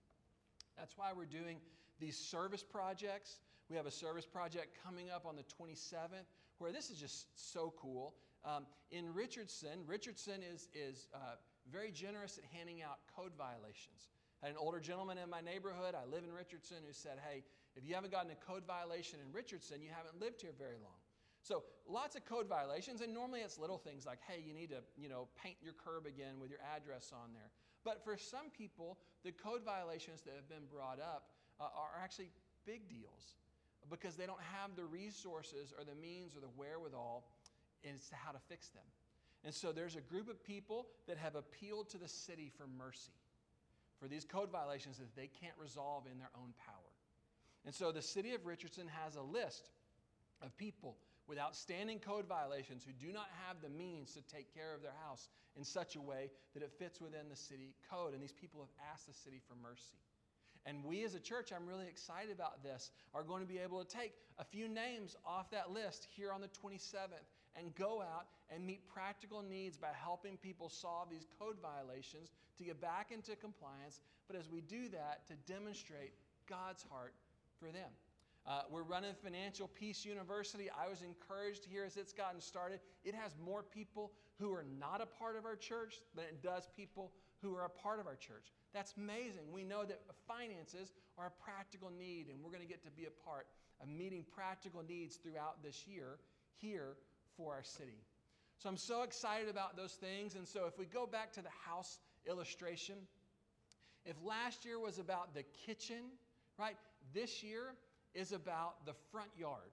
That's 0.77 0.97
why 0.97 1.11
we're 1.15 1.25
doing 1.25 1.57
these 1.99 2.17
service 2.17 2.63
projects. 2.63 3.37
We 3.69 3.75
have 3.75 3.85
a 3.85 3.91
service 3.91 4.25
project 4.25 4.77
coming 4.83 5.09
up 5.11 5.25
on 5.25 5.35
the 5.35 5.43
27th 5.43 6.27
where 6.57 6.71
this 6.71 6.89
is 6.89 6.97
just 6.97 7.27
so 7.53 7.73
cool. 7.77 8.15
Um, 8.45 8.65
in 8.91 9.13
Richardson, 9.13 9.79
Richardson 9.87 10.41
is, 10.53 10.67
is 10.73 11.07
uh, 11.13 11.35
very 11.71 11.91
generous 11.91 12.37
at 12.37 12.43
handing 12.57 12.81
out 12.81 12.99
code 13.15 13.31
violations. 13.37 14.09
Had 14.41 14.51
an 14.51 14.57
older 14.57 14.79
gentleman 14.79 15.17
in 15.17 15.29
my 15.29 15.39
neighborhood, 15.39 15.95
I 15.95 16.05
live 16.09 16.23
in 16.23 16.33
Richardson, 16.33 16.77
who 16.85 16.91
said, 16.91 17.17
Hey, 17.25 17.43
if 17.75 17.87
you 17.87 17.95
haven't 17.95 18.11
gotten 18.11 18.31
a 18.31 18.35
code 18.35 18.63
violation 18.67 19.19
in 19.25 19.31
Richardson, 19.31 19.81
you 19.81 19.89
haven't 19.95 20.19
lived 20.19 20.41
here 20.41 20.51
very 20.57 20.77
long. 20.83 20.99
So 21.43 21.63
lots 21.87 22.15
of 22.15 22.23
code 22.25 22.47
violations, 22.47 23.01
and 23.01 23.13
normally 23.13 23.41
it's 23.41 23.59
little 23.59 23.77
things 23.77 24.05
like, 24.05 24.19
hey, 24.27 24.41
you 24.45 24.53
need 24.53 24.69
to, 24.69 24.79
you 24.97 25.09
know, 25.09 25.27
paint 25.41 25.57
your 25.61 25.73
curb 25.73 26.05
again 26.05 26.39
with 26.39 26.49
your 26.49 26.59
address 26.75 27.11
on 27.13 27.33
there. 27.33 27.51
But 27.83 28.03
for 28.03 28.17
some 28.17 28.49
people, 28.57 28.97
the 29.23 29.31
code 29.31 29.61
violations 29.63 30.21
that 30.21 30.33
have 30.35 30.47
been 30.47 30.65
brought 30.71 30.99
up 31.01 31.27
uh, 31.59 31.65
are 31.65 32.01
actually 32.01 32.31
big 32.65 32.87
deals 32.87 33.35
because 33.91 34.15
they 34.15 34.25
don't 34.25 34.41
have 34.55 34.75
the 34.77 34.85
resources 34.85 35.73
or 35.77 35.83
the 35.83 35.95
means 35.99 36.35
or 36.35 36.39
the 36.39 36.53
wherewithal 36.55 37.25
as 37.83 38.07
to 38.07 38.15
how 38.15 38.31
to 38.31 38.39
fix 38.47 38.69
them. 38.69 38.87
And 39.43 39.53
so 39.53 39.73
there's 39.73 39.97
a 39.97 40.01
group 40.01 40.29
of 40.29 40.41
people 40.41 40.87
that 41.07 41.17
have 41.17 41.35
appealed 41.35 41.89
to 41.89 41.97
the 41.97 42.07
city 42.07 42.49
for 42.55 42.65
mercy 42.65 43.11
for 43.99 44.07
these 44.07 44.23
code 44.25 44.49
violations 44.49 44.97
that 44.97 45.13
they 45.15 45.29
can't 45.41 45.53
resolve 45.57 46.05
in 46.11 46.17
their 46.17 46.31
own 46.35 46.53
power. 46.65 46.75
And 47.65 47.73
so 47.73 47.91
the 47.91 48.01
city 48.01 48.33
of 48.33 48.45
Richardson 48.45 48.87
has 49.03 49.15
a 49.15 49.21
list 49.21 49.69
of 50.41 50.55
people 50.57 50.95
with 51.27 51.39
outstanding 51.39 51.99
code 51.99 52.25
violations 52.27 52.83
who 52.85 52.93
do 52.93 53.13
not 53.13 53.27
have 53.47 53.57
the 53.61 53.69
means 53.69 54.13
to 54.13 54.21
take 54.21 54.53
care 54.53 54.75
of 54.75 54.81
their 54.81 54.95
house 55.05 55.29
in 55.55 55.63
such 55.63 55.95
a 55.95 56.01
way 56.01 56.29
that 56.53 56.63
it 56.63 56.71
fits 56.77 56.99
within 56.99 57.29
the 57.29 57.35
city 57.35 57.75
code. 57.89 58.13
And 58.13 58.21
these 58.21 58.33
people 58.33 58.59
have 58.61 58.91
asked 58.91 59.07
the 59.07 59.13
city 59.13 59.41
for 59.47 59.55
mercy. 59.55 59.97
And 60.65 60.83
we 60.83 61.03
as 61.03 61.13
a 61.13 61.19
church, 61.19 61.51
I'm 61.53 61.67
really 61.67 61.87
excited 61.87 62.31
about 62.31 62.63
this, 62.63 62.91
are 63.13 63.23
going 63.23 63.41
to 63.41 63.47
be 63.47 63.59
able 63.59 63.83
to 63.83 63.97
take 63.97 64.13
a 64.39 64.43
few 64.43 64.69
names 64.69 65.15
off 65.25 65.51
that 65.51 65.71
list 65.71 66.07
here 66.15 66.31
on 66.31 66.39
the 66.39 66.47
27th 66.47 67.27
and 67.55 67.75
go 67.75 68.01
out 68.01 68.27
and 68.49 68.65
meet 68.65 68.87
practical 68.87 69.41
needs 69.41 69.77
by 69.77 69.89
helping 69.93 70.37
people 70.37 70.69
solve 70.69 71.09
these 71.09 71.27
code 71.39 71.57
violations 71.61 72.31
to 72.57 72.63
get 72.63 72.79
back 72.79 73.11
into 73.11 73.35
compliance. 73.35 73.99
But 74.27 74.37
as 74.37 74.49
we 74.49 74.61
do 74.61 74.87
that, 74.89 75.27
to 75.27 75.51
demonstrate 75.51 76.13
God's 76.47 76.83
heart 76.89 77.13
for 77.59 77.71
them. 77.71 77.91
Uh, 78.45 78.61
we're 78.69 78.83
running 78.83 79.13
Financial 79.23 79.69
Peace 79.69 80.03
University. 80.03 80.69
I 80.69 80.89
was 80.89 81.01
encouraged 81.01 81.63
here 81.65 81.85
as 81.85 81.95
it's 81.95 82.11
gotten 82.11 82.41
started. 82.41 82.81
It 83.05 83.15
has 83.15 83.35
more 83.43 83.63
people 83.63 84.11
who 84.37 84.51
are 84.51 84.65
not 84.79 84.99
a 84.99 85.05
part 85.05 85.37
of 85.37 85.45
our 85.45 85.55
church 85.55 86.01
than 86.13 86.25
it 86.25 86.43
does 86.43 86.67
people 86.75 87.13
who 87.41 87.55
are 87.55 87.65
a 87.65 87.69
part 87.69 88.01
of 88.01 88.07
our 88.07 88.15
church. 88.15 88.51
That's 88.73 88.93
amazing. 88.97 89.43
We 89.53 89.63
know 89.63 89.85
that 89.85 90.01
finances 90.27 90.91
are 91.17 91.27
a 91.27 91.43
practical 91.43 91.89
need, 91.89 92.27
and 92.29 92.43
we're 92.43 92.51
going 92.51 92.61
to 92.61 92.67
get 92.67 92.83
to 92.83 92.91
be 92.91 93.05
a 93.05 93.29
part 93.29 93.47
of 93.81 93.87
meeting 93.87 94.25
practical 94.35 94.83
needs 94.83 95.15
throughout 95.15 95.63
this 95.63 95.87
year 95.87 96.19
here 96.57 96.97
for 97.37 97.53
our 97.53 97.63
city. 97.63 98.03
So 98.57 98.67
I'm 98.69 98.77
so 98.77 99.03
excited 99.03 99.49
about 99.49 99.77
those 99.77 99.93
things. 99.93 100.35
And 100.35 100.45
so 100.45 100.65
if 100.67 100.77
we 100.77 100.85
go 100.85 101.05
back 101.05 101.31
to 101.33 101.41
the 101.41 101.49
house 101.65 101.99
illustration, 102.27 102.95
if 104.05 104.15
last 104.23 104.65
year 104.65 104.79
was 104.79 104.99
about 104.99 105.33
the 105.33 105.43
kitchen, 105.65 106.11
right, 106.57 106.75
this 107.13 107.41
year 107.41 107.75
is 108.13 108.31
about 108.31 108.85
the 108.85 108.93
front 109.11 109.29
yard. 109.37 109.71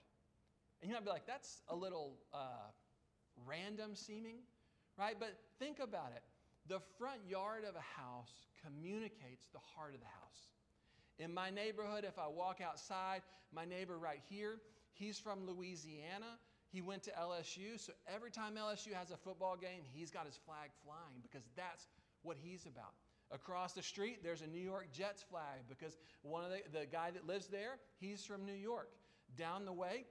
And 0.81 0.89
you 0.89 0.95
might 0.95 1.05
be 1.05 1.11
like, 1.11 1.27
that's 1.27 1.63
a 1.69 1.77
little 1.77 2.17
uh, 2.33 2.71
random 3.47 3.95
seeming, 3.95 4.37
right? 4.99 5.17
But 5.19 5.37
think 5.59 5.79
about 5.79 6.13
it. 6.15 6.23
The 6.69 6.81
front 6.99 7.21
yard 7.29 7.65
of 7.69 7.75
a 7.77 8.01
house 8.01 8.33
communicates 8.65 9.47
the 9.53 9.59
heart 9.75 9.95
of 9.95 10.01
the 10.01 10.07
house. 10.07 10.49
In 11.19 11.35
my 11.35 11.51
neighborhood, 11.51 12.05
if 12.07 12.19
I 12.19 12.29
walk 12.29 12.61
outside, 12.65 13.23
my 13.53 13.65
neighbor 13.65 13.99
right 13.99 14.21
here, 14.29 14.57
he's 14.95 15.19
from 15.19 15.47
Louisiana. 15.47 16.39
He 16.73 16.81
went 16.81 17.03
to 17.05 17.11
LSU, 17.11 17.79
so 17.79 17.93
every 18.07 18.31
time 18.31 18.55
LSU 18.55 18.95
has 18.95 19.11
a 19.11 19.17
football 19.17 19.57
game, 19.57 19.83
he's 19.93 20.11
got 20.11 20.25
his 20.25 20.39
flag 20.47 20.71
flying 20.85 21.21
because 21.21 21.43
that's 21.57 21.89
what 22.23 22.37
he's 22.41 22.65
about. 22.65 22.95
Across 23.33 23.75
the 23.75 23.83
street, 23.83 24.19
there's 24.25 24.43
a 24.43 24.47
New 24.47 24.61
York 24.61 24.89
Jets 24.93 25.23
flag 25.23 25.61
because 25.69 25.97
one 26.23 26.45
of 26.45 26.51
the, 26.51 26.81
the 26.81 26.87
guy 26.87 27.11
that 27.13 27.27
lives 27.27 27.47
there, 27.47 27.79
he's 28.01 28.25
from 28.25 28.45
New 28.45 28.55
York. 28.55 28.91
Down 29.37 29.65
the 29.65 29.73
way, 29.73 30.05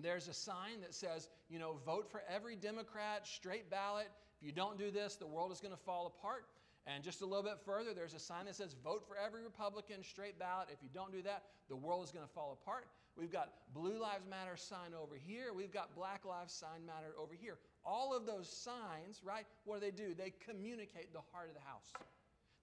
there's 0.00 0.26
a 0.26 0.34
sign 0.34 0.80
that 0.80 0.94
says, 0.94 1.28
you 1.48 1.58
know, 1.58 1.76
vote 1.86 2.10
for 2.10 2.22
every 2.28 2.56
Democrat, 2.56 3.26
straight 3.26 3.70
ballot. 3.70 4.08
If 4.40 4.46
you 4.46 4.52
don't 4.52 4.76
do 4.76 4.90
this, 4.90 5.14
the 5.16 5.26
world 5.26 5.52
is 5.52 5.60
going 5.60 5.74
to 5.74 5.80
fall 5.80 6.06
apart. 6.06 6.46
And 6.86 7.04
just 7.04 7.22
a 7.22 7.26
little 7.26 7.44
bit 7.44 7.58
further, 7.64 7.94
there's 7.94 8.14
a 8.14 8.18
sign 8.18 8.46
that 8.46 8.56
says, 8.56 8.74
vote 8.82 9.04
for 9.06 9.16
every 9.16 9.44
Republican, 9.44 10.02
straight 10.02 10.36
ballot. 10.38 10.66
If 10.72 10.82
you 10.82 10.88
don't 10.92 11.12
do 11.12 11.22
that, 11.22 11.44
the 11.68 11.76
world 11.76 12.04
is 12.04 12.10
going 12.10 12.26
to 12.26 12.32
fall 12.32 12.58
apart. 12.60 12.88
We've 13.16 13.30
got 13.30 13.50
Blue 13.74 14.00
Lives 14.00 14.24
Matter 14.28 14.56
sign 14.56 14.94
over 15.00 15.14
here. 15.14 15.52
We've 15.54 15.72
got 15.72 15.94
Black 15.94 16.24
Lives 16.24 16.52
sign 16.52 16.84
matter 16.86 17.14
over 17.20 17.34
here. 17.34 17.58
All 17.84 18.16
of 18.16 18.26
those 18.26 18.48
signs, 18.48 19.20
right, 19.22 19.44
what 19.64 19.80
do 19.80 19.86
they 19.86 19.92
do? 19.92 20.14
They 20.14 20.32
communicate 20.44 21.12
the 21.12 21.20
heart 21.32 21.48
of 21.48 21.54
the 21.54 21.60
house. 21.60 21.92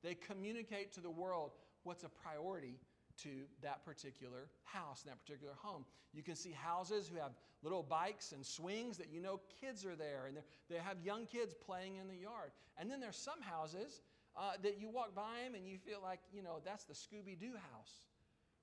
They 0.04 0.16
communicate 0.16 0.94
to 0.94 1.02
the 1.02 1.10
world 1.10 1.52
what's 1.84 2.04
a 2.04 2.10
priority 2.10 2.80
to 3.24 3.30
that 3.62 3.84
particular 3.84 4.48
house, 4.64 5.04
that 5.04 5.20
particular 5.20 5.54
home. 5.58 5.86
You 6.14 6.24
can 6.24 6.36
see 6.36 6.52
houses 6.52 7.10
who 7.10 7.20
have 7.20 7.32
little 7.62 7.84
bikes 7.84 8.32
and 8.32 8.46
swings 8.46 8.98
that 8.98 9.08
you 9.12 9.20
know 9.20 9.42
kids 9.62 9.86
are 9.86 9.96
there 9.96 10.26
and 10.28 10.38
they 10.70 10.78
have 10.78 10.98
young 11.04 11.26
kids 11.26 11.54
playing 11.54 11.98
in 11.98 12.08
the 12.08 12.16
yard. 12.16 12.52
And 12.78 12.90
then 12.90 13.00
there's 13.00 13.18
some 13.18 13.42
houses 13.42 14.02
uh, 14.38 14.52
that 14.64 14.80
you 14.80 14.90
walk 14.90 15.14
by 15.14 15.44
them 15.44 15.56
and 15.56 15.68
you 15.68 15.78
feel 15.78 16.00
like, 16.02 16.20
you 16.34 16.42
know, 16.42 16.62
that's 16.64 16.86
the 16.86 16.94
Scooby 16.94 17.38
Doo 17.38 17.54
house 17.74 18.06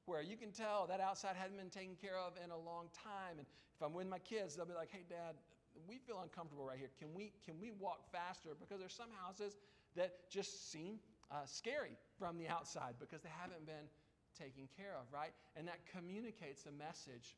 where 0.07 0.23
you 0.23 0.37
can 0.37 0.53
tell 0.53 0.87
that 0.87 1.01
outside 1.01 1.35
hadn't 1.37 1.59
been 1.59 1.69
taken 1.69 1.97
care 2.01 2.17
of 2.17 2.33
in 2.43 2.51
a 2.51 2.57
long 2.57 2.87
time. 2.95 3.39
And 3.39 3.47
if 3.75 3.83
I'm 3.83 3.93
with 3.93 4.07
my 4.07 4.21
kids, 4.21 4.57
they'll 4.57 4.65
be 4.65 4.73
like, 4.73 4.91
hey, 4.91 5.05
dad, 5.09 5.35
we 5.87 5.99
feel 5.99 6.21
uncomfortable 6.23 6.65
right 6.65 6.79
here. 6.79 6.91
Can 6.99 7.09
we, 7.13 7.33
can 7.45 7.61
we 7.61 7.73
walk 7.73 8.11
faster? 8.11 8.51
Because 8.59 8.79
there's 8.81 8.95
some 8.95 9.11
houses 9.21 9.59
that 9.97 10.31
just 10.31 10.71
seem 10.71 10.99
uh, 11.31 11.45
scary 11.45 11.97
from 12.19 12.39
the 12.39 12.49
outside 12.49 12.95
because 12.99 13.23
they 13.23 13.33
haven't 13.41 13.67
been 13.67 13.89
taken 14.39 14.69
care 14.77 14.95
of, 15.01 15.07
right? 15.13 15.33
And 15.57 15.67
that 15.69 15.81
communicates 15.91 16.67
a 16.67 16.73
message 16.73 17.37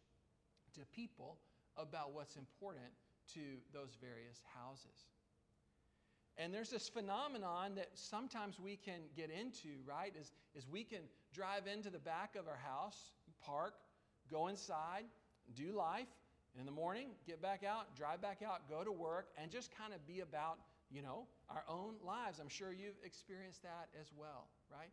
to 0.74 0.80
people 0.94 1.38
about 1.76 2.12
what's 2.12 2.36
important 2.36 2.92
to 3.34 3.40
those 3.72 3.96
various 4.00 4.42
houses. 4.54 5.06
And 6.36 6.54
there's 6.54 6.70
this 6.70 6.88
phenomenon 6.88 7.74
that 7.76 7.90
sometimes 7.94 8.60
we 8.60 8.76
can 8.76 9.00
get 9.16 9.30
into, 9.30 9.68
right? 9.86 10.14
Is, 10.18 10.32
is 10.54 10.68
we 10.68 10.84
can 10.84 11.00
drive 11.32 11.66
into 11.66 11.90
the 11.90 11.98
back 11.98 12.36
of 12.36 12.46
our 12.46 12.56
house, 12.64 13.12
park, 13.44 13.74
go 14.30 14.46
inside, 14.46 15.04
do 15.56 15.72
life, 15.72 16.06
in 16.58 16.66
the 16.66 16.72
morning, 16.72 17.08
get 17.26 17.40
back 17.40 17.62
out, 17.62 17.94
drive 17.96 18.20
back 18.20 18.42
out, 18.44 18.68
go 18.68 18.82
to 18.82 18.90
work, 18.90 19.28
and 19.40 19.50
just 19.50 19.70
kind 19.76 19.92
of 19.92 20.04
be 20.06 20.20
about 20.20 20.58
you 20.90 21.02
know, 21.02 21.26
our 21.50 21.64
own 21.68 21.94
lives. 22.04 22.40
I'm 22.40 22.48
sure 22.48 22.72
you've 22.72 22.98
experienced 23.04 23.62
that 23.62 23.88
as 24.00 24.08
well, 24.16 24.48
right? 24.70 24.90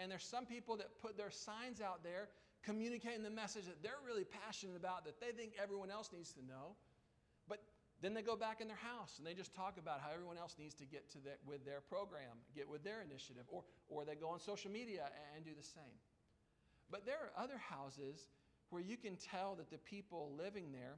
And 0.00 0.10
there's 0.10 0.24
some 0.24 0.46
people 0.46 0.76
that 0.78 0.88
put 1.02 1.18
their 1.18 1.30
signs 1.30 1.80
out 1.80 2.02
there 2.02 2.28
communicating 2.64 3.22
the 3.22 3.30
message 3.30 3.66
that 3.66 3.82
they're 3.82 4.00
really 4.06 4.24
passionate 4.24 4.76
about 4.76 5.04
that 5.04 5.20
they 5.20 5.32
think 5.36 5.52
everyone 5.60 5.90
else 5.90 6.10
needs 6.12 6.32
to 6.32 6.44
know. 6.46 6.76
But 7.48 7.60
then 8.00 8.14
they 8.14 8.22
go 8.22 8.36
back 8.36 8.60
in 8.62 8.68
their 8.68 8.80
house 8.80 9.18
and 9.18 9.26
they 9.26 9.34
just 9.34 9.54
talk 9.54 9.76
about 9.76 10.00
how 10.00 10.08
everyone 10.14 10.38
else 10.38 10.56
needs 10.58 10.74
to 10.76 10.84
get 10.84 11.10
to 11.12 11.18
the, 11.18 11.36
with 11.46 11.64
their 11.66 11.80
program, 11.80 12.40
get 12.56 12.68
with 12.68 12.82
their 12.82 13.02
initiative, 13.02 13.44
or, 13.48 13.62
or 13.88 14.04
they 14.04 14.14
go 14.14 14.28
on 14.28 14.40
social 14.40 14.70
media 14.70 15.04
and 15.36 15.44
do 15.44 15.52
the 15.56 15.66
same. 15.66 15.98
But 16.90 17.04
there 17.04 17.16
are 17.20 17.42
other 17.42 17.58
houses 17.58 18.28
where 18.70 18.82
you 18.82 18.96
can 18.96 19.16
tell 19.16 19.54
that 19.56 19.70
the 19.70 19.78
people 19.78 20.32
living 20.38 20.72
there 20.72 20.96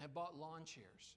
have 0.00 0.12
bought 0.12 0.38
lawn 0.38 0.64
chairs 0.64 1.16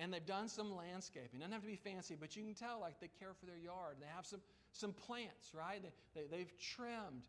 and 0.00 0.12
they've 0.12 0.24
done 0.24 0.48
some 0.48 0.74
landscaping. 0.76 1.40
Doesn't 1.40 1.52
have 1.52 1.62
to 1.62 1.68
be 1.68 1.76
fancy, 1.76 2.16
but 2.18 2.36
you 2.36 2.44
can 2.44 2.54
tell 2.54 2.80
like 2.80 3.00
they 3.00 3.10
care 3.18 3.32
for 3.38 3.46
their 3.46 3.56
yard. 3.56 3.96
They 4.00 4.06
have 4.14 4.26
some, 4.26 4.40
some 4.72 4.92
plants, 4.92 5.52
right? 5.54 5.80
They, 5.82 6.20
they, 6.20 6.26
they've 6.36 6.52
trimmed 6.58 7.22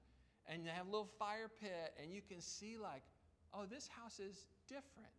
and 0.47 0.65
they 0.65 0.71
have 0.71 0.87
a 0.87 0.91
little 0.91 1.09
fire 1.17 1.49
pit, 1.59 1.93
and 2.01 2.13
you 2.13 2.21
can 2.21 2.39
see 2.39 2.77
like, 2.77 3.01
oh, 3.53 3.65
this 3.65 3.87
house 3.87 4.19
is 4.19 4.45
different. 4.67 5.09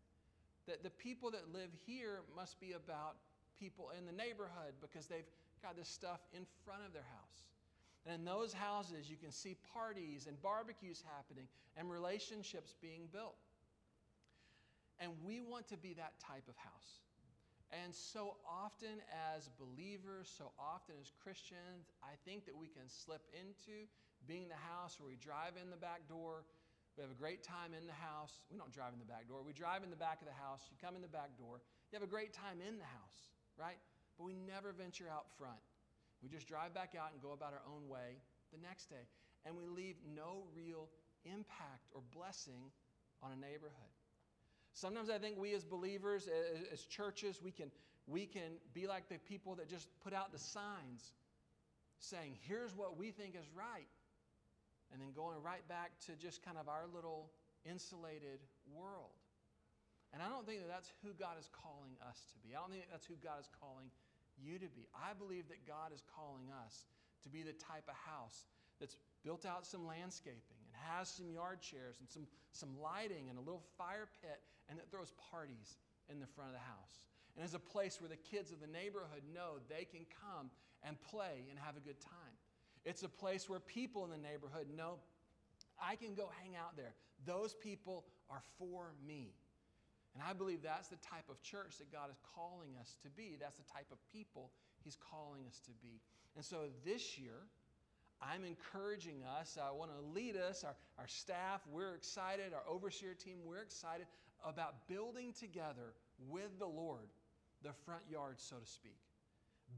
That 0.66 0.82
the 0.82 0.90
people 0.90 1.30
that 1.32 1.52
live 1.52 1.70
here 1.86 2.20
must 2.34 2.60
be 2.60 2.72
about 2.72 3.16
people 3.58 3.90
in 3.98 4.06
the 4.06 4.12
neighborhood 4.12 4.74
because 4.80 5.06
they've 5.06 5.28
got 5.62 5.76
this 5.76 5.88
stuff 5.88 6.20
in 6.32 6.46
front 6.64 6.82
of 6.86 6.92
their 6.92 7.06
house. 7.10 7.46
And 8.04 8.20
in 8.20 8.24
those 8.24 8.52
houses, 8.52 9.10
you 9.10 9.16
can 9.16 9.32
see 9.32 9.56
parties 9.72 10.26
and 10.26 10.40
barbecues 10.42 11.02
happening 11.16 11.48
and 11.76 11.90
relationships 11.90 12.74
being 12.80 13.08
built. 13.12 13.34
And 14.98 15.12
we 15.24 15.40
want 15.40 15.68
to 15.68 15.76
be 15.76 15.94
that 15.94 16.18
type 16.20 16.48
of 16.48 16.56
house. 16.56 17.04
And 17.74 17.92
so 17.92 18.38
often, 18.46 19.02
as 19.10 19.50
believers, 19.58 20.30
so 20.30 20.54
often 20.54 20.94
as 21.02 21.10
Christians, 21.18 21.90
I 21.98 22.14
think 22.24 22.46
that 22.46 22.54
we 22.54 22.70
can 22.70 22.86
slip 22.86 23.26
into 23.34 23.90
being 24.24 24.48
the 24.48 24.58
house 24.58 24.96
where 24.96 25.10
we 25.10 25.18
drive 25.18 25.58
in 25.60 25.68
the 25.68 25.76
back 25.76 26.06
door. 26.08 26.46
We 26.96 27.02
have 27.02 27.10
a 27.10 27.18
great 27.18 27.42
time 27.42 27.74
in 27.76 27.84
the 27.84 27.98
house. 27.98 28.40
We 28.48 28.56
don't 28.56 28.72
drive 28.72 28.94
in 28.94 29.02
the 29.02 29.10
back 29.10 29.28
door. 29.28 29.42
We 29.44 29.52
drive 29.52 29.82
in 29.82 29.90
the 29.90 29.98
back 29.98 30.22
of 30.22 30.30
the 30.30 30.38
house. 30.38 30.64
You 30.70 30.78
come 30.80 30.96
in 30.96 31.02
the 31.02 31.12
back 31.12 31.36
door. 31.36 31.60
You 31.90 31.98
have 31.98 32.06
a 32.06 32.10
great 32.10 32.32
time 32.32 32.62
in 32.62 32.78
the 32.78 32.88
house, 32.88 33.34
right? 33.58 33.76
But 34.16 34.24
we 34.24 34.32
never 34.32 34.72
venture 34.72 35.10
out 35.10 35.28
front. 35.36 35.60
We 36.22 36.30
just 36.32 36.48
drive 36.48 36.72
back 36.72 36.96
out 36.96 37.12
and 37.12 37.20
go 37.20 37.36
about 37.36 37.52
our 37.52 37.66
own 37.68 37.90
way 37.90 38.22
the 38.54 38.62
next 38.62 38.88
day. 38.88 39.04
And 39.44 39.52
we 39.58 39.66
leave 39.66 40.00
no 40.06 40.48
real 40.56 40.88
impact 41.26 41.90
or 41.92 42.00
blessing 42.14 42.72
on 43.20 43.32
a 43.34 43.38
neighborhood. 43.38 43.92
Sometimes 44.76 45.08
I 45.08 45.16
think 45.16 45.40
we 45.40 45.56
as 45.56 45.64
believers, 45.64 46.28
as, 46.70 46.84
churches, 46.84 47.40
we 47.40 47.50
can, 47.50 47.72
we 48.06 48.26
can 48.26 48.60
be 48.74 48.86
like 48.86 49.08
the 49.08 49.16
people 49.16 49.54
that 49.56 49.72
just 49.72 49.88
put 50.04 50.12
out 50.12 50.32
the 50.32 50.38
signs 50.38 51.16
saying, 51.98 52.36
here's 52.44 52.76
what 52.76 52.92
we 53.00 53.10
think 53.10 53.34
is 53.40 53.48
right. 53.56 53.88
And 54.92 55.00
then 55.00 55.16
going 55.16 55.40
right 55.40 55.66
back 55.66 55.96
to 56.04 56.12
just 56.20 56.44
kind 56.44 56.58
of 56.60 56.68
our 56.68 56.84
little 56.92 57.32
insulated 57.64 58.44
world. 58.68 59.16
And 60.12 60.20
I 60.20 60.28
don't 60.28 60.44
think 60.44 60.60
that 60.60 60.68
that's 60.68 60.92
who 61.00 61.16
God 61.16 61.40
is 61.40 61.48
calling 61.56 61.96
us 62.04 62.20
to 62.32 62.38
be. 62.44 62.52
I 62.52 62.60
don't 62.60 62.68
think 62.68 62.84
that's 62.92 63.08
who 63.08 63.16
God 63.24 63.40
is 63.40 63.48
calling 63.56 63.88
you 64.36 64.60
to 64.60 64.68
be. 64.76 64.84
I 64.92 65.16
believe 65.16 65.48
that 65.48 65.64
God 65.64 65.88
is 65.88 66.04
calling 66.04 66.52
us 66.52 66.84
to 67.24 67.32
be 67.32 67.40
the 67.40 67.56
type 67.56 67.88
of 67.88 67.96
house 67.96 68.44
that's 68.76 69.00
built 69.24 69.48
out 69.48 69.64
some 69.64 69.88
landscaping 69.88 70.60
and 70.68 70.76
has 70.92 71.08
some 71.08 71.32
yard 71.32 71.64
chairs 71.64 71.96
and 71.96 72.08
some, 72.12 72.28
some 72.52 72.76
lighting 72.76 73.32
and 73.32 73.40
a 73.40 73.40
little 73.40 73.64
fire 73.80 74.04
pit 74.20 74.44
and 74.68 74.78
that 74.78 74.90
throws 74.90 75.12
parties 75.30 75.78
in 76.10 76.20
the 76.20 76.26
front 76.26 76.50
of 76.50 76.54
the 76.54 76.66
house. 76.66 77.06
And 77.36 77.44
is 77.44 77.54
a 77.54 77.58
place 77.58 78.00
where 78.00 78.08
the 78.08 78.16
kids 78.16 78.50
of 78.50 78.60
the 78.60 78.66
neighborhood 78.66 79.22
know 79.34 79.60
they 79.68 79.84
can 79.84 80.06
come 80.08 80.50
and 80.82 81.00
play 81.02 81.44
and 81.50 81.58
have 81.58 81.76
a 81.76 81.80
good 81.80 82.00
time. 82.00 82.36
It's 82.84 83.02
a 83.02 83.08
place 83.08 83.48
where 83.48 83.60
people 83.60 84.04
in 84.04 84.10
the 84.10 84.18
neighborhood 84.18 84.68
know 84.74 84.98
I 85.80 85.96
can 85.96 86.14
go 86.14 86.30
hang 86.42 86.56
out 86.56 86.76
there. 86.76 86.94
Those 87.26 87.54
people 87.54 88.04
are 88.30 88.42
for 88.58 88.92
me. 89.06 89.34
And 90.14 90.22
I 90.26 90.32
believe 90.32 90.62
that's 90.62 90.88
the 90.88 90.96
type 90.96 91.28
of 91.28 91.42
church 91.42 91.76
that 91.78 91.92
God 91.92 92.08
is 92.10 92.16
calling 92.34 92.70
us 92.80 92.96
to 93.02 93.10
be. 93.10 93.36
That's 93.38 93.56
the 93.56 93.70
type 93.70 93.86
of 93.92 93.98
people 94.10 94.50
He's 94.82 94.96
calling 94.96 95.42
us 95.46 95.60
to 95.66 95.72
be. 95.82 96.00
And 96.36 96.44
so 96.44 96.68
this 96.84 97.18
year, 97.18 97.44
I'm 98.22 98.44
encouraging 98.44 99.24
us. 99.38 99.58
I 99.60 99.70
want 99.72 99.90
to 99.90 100.00
lead 100.18 100.36
us, 100.36 100.64
our, 100.64 100.74
our 100.98 101.06
staff, 101.06 101.60
we're 101.70 101.94
excited, 101.94 102.54
our 102.54 102.64
overseer 102.66 103.12
team, 103.12 103.38
we're 103.44 103.60
excited 103.60 104.06
about 104.44 104.88
building 104.88 105.32
together 105.32 105.94
with 106.28 106.58
the 106.58 106.66
Lord 106.66 107.08
the 107.62 107.72
front 107.84 108.02
yard, 108.10 108.36
so 108.38 108.56
to 108.56 108.66
speak. 108.66 108.98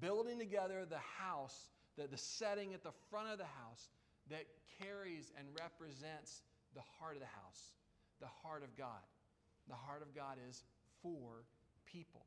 Building 0.00 0.38
together 0.38 0.84
the 0.88 0.98
house, 1.18 1.56
the, 1.96 2.06
the 2.06 2.18
setting 2.18 2.74
at 2.74 2.82
the 2.82 2.92
front 3.10 3.30
of 3.30 3.38
the 3.38 3.44
house 3.44 3.88
that 4.30 4.44
carries 4.80 5.32
and 5.38 5.46
represents 5.58 6.42
the 6.74 6.82
heart 6.98 7.14
of 7.14 7.20
the 7.20 7.26
house, 7.26 7.72
the 8.20 8.28
heart 8.42 8.62
of 8.62 8.76
God. 8.76 9.02
The 9.68 9.74
heart 9.74 10.02
of 10.02 10.14
God 10.14 10.36
is 10.48 10.62
for 11.02 11.44
people. 11.90 12.24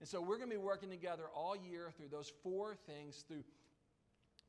And 0.00 0.08
so 0.08 0.20
we're 0.20 0.38
going 0.38 0.50
to 0.50 0.56
be 0.56 0.62
working 0.62 0.90
together 0.90 1.24
all 1.34 1.56
year 1.56 1.92
through 1.96 2.08
those 2.08 2.32
four 2.42 2.74
things 2.86 3.24
through 3.28 3.44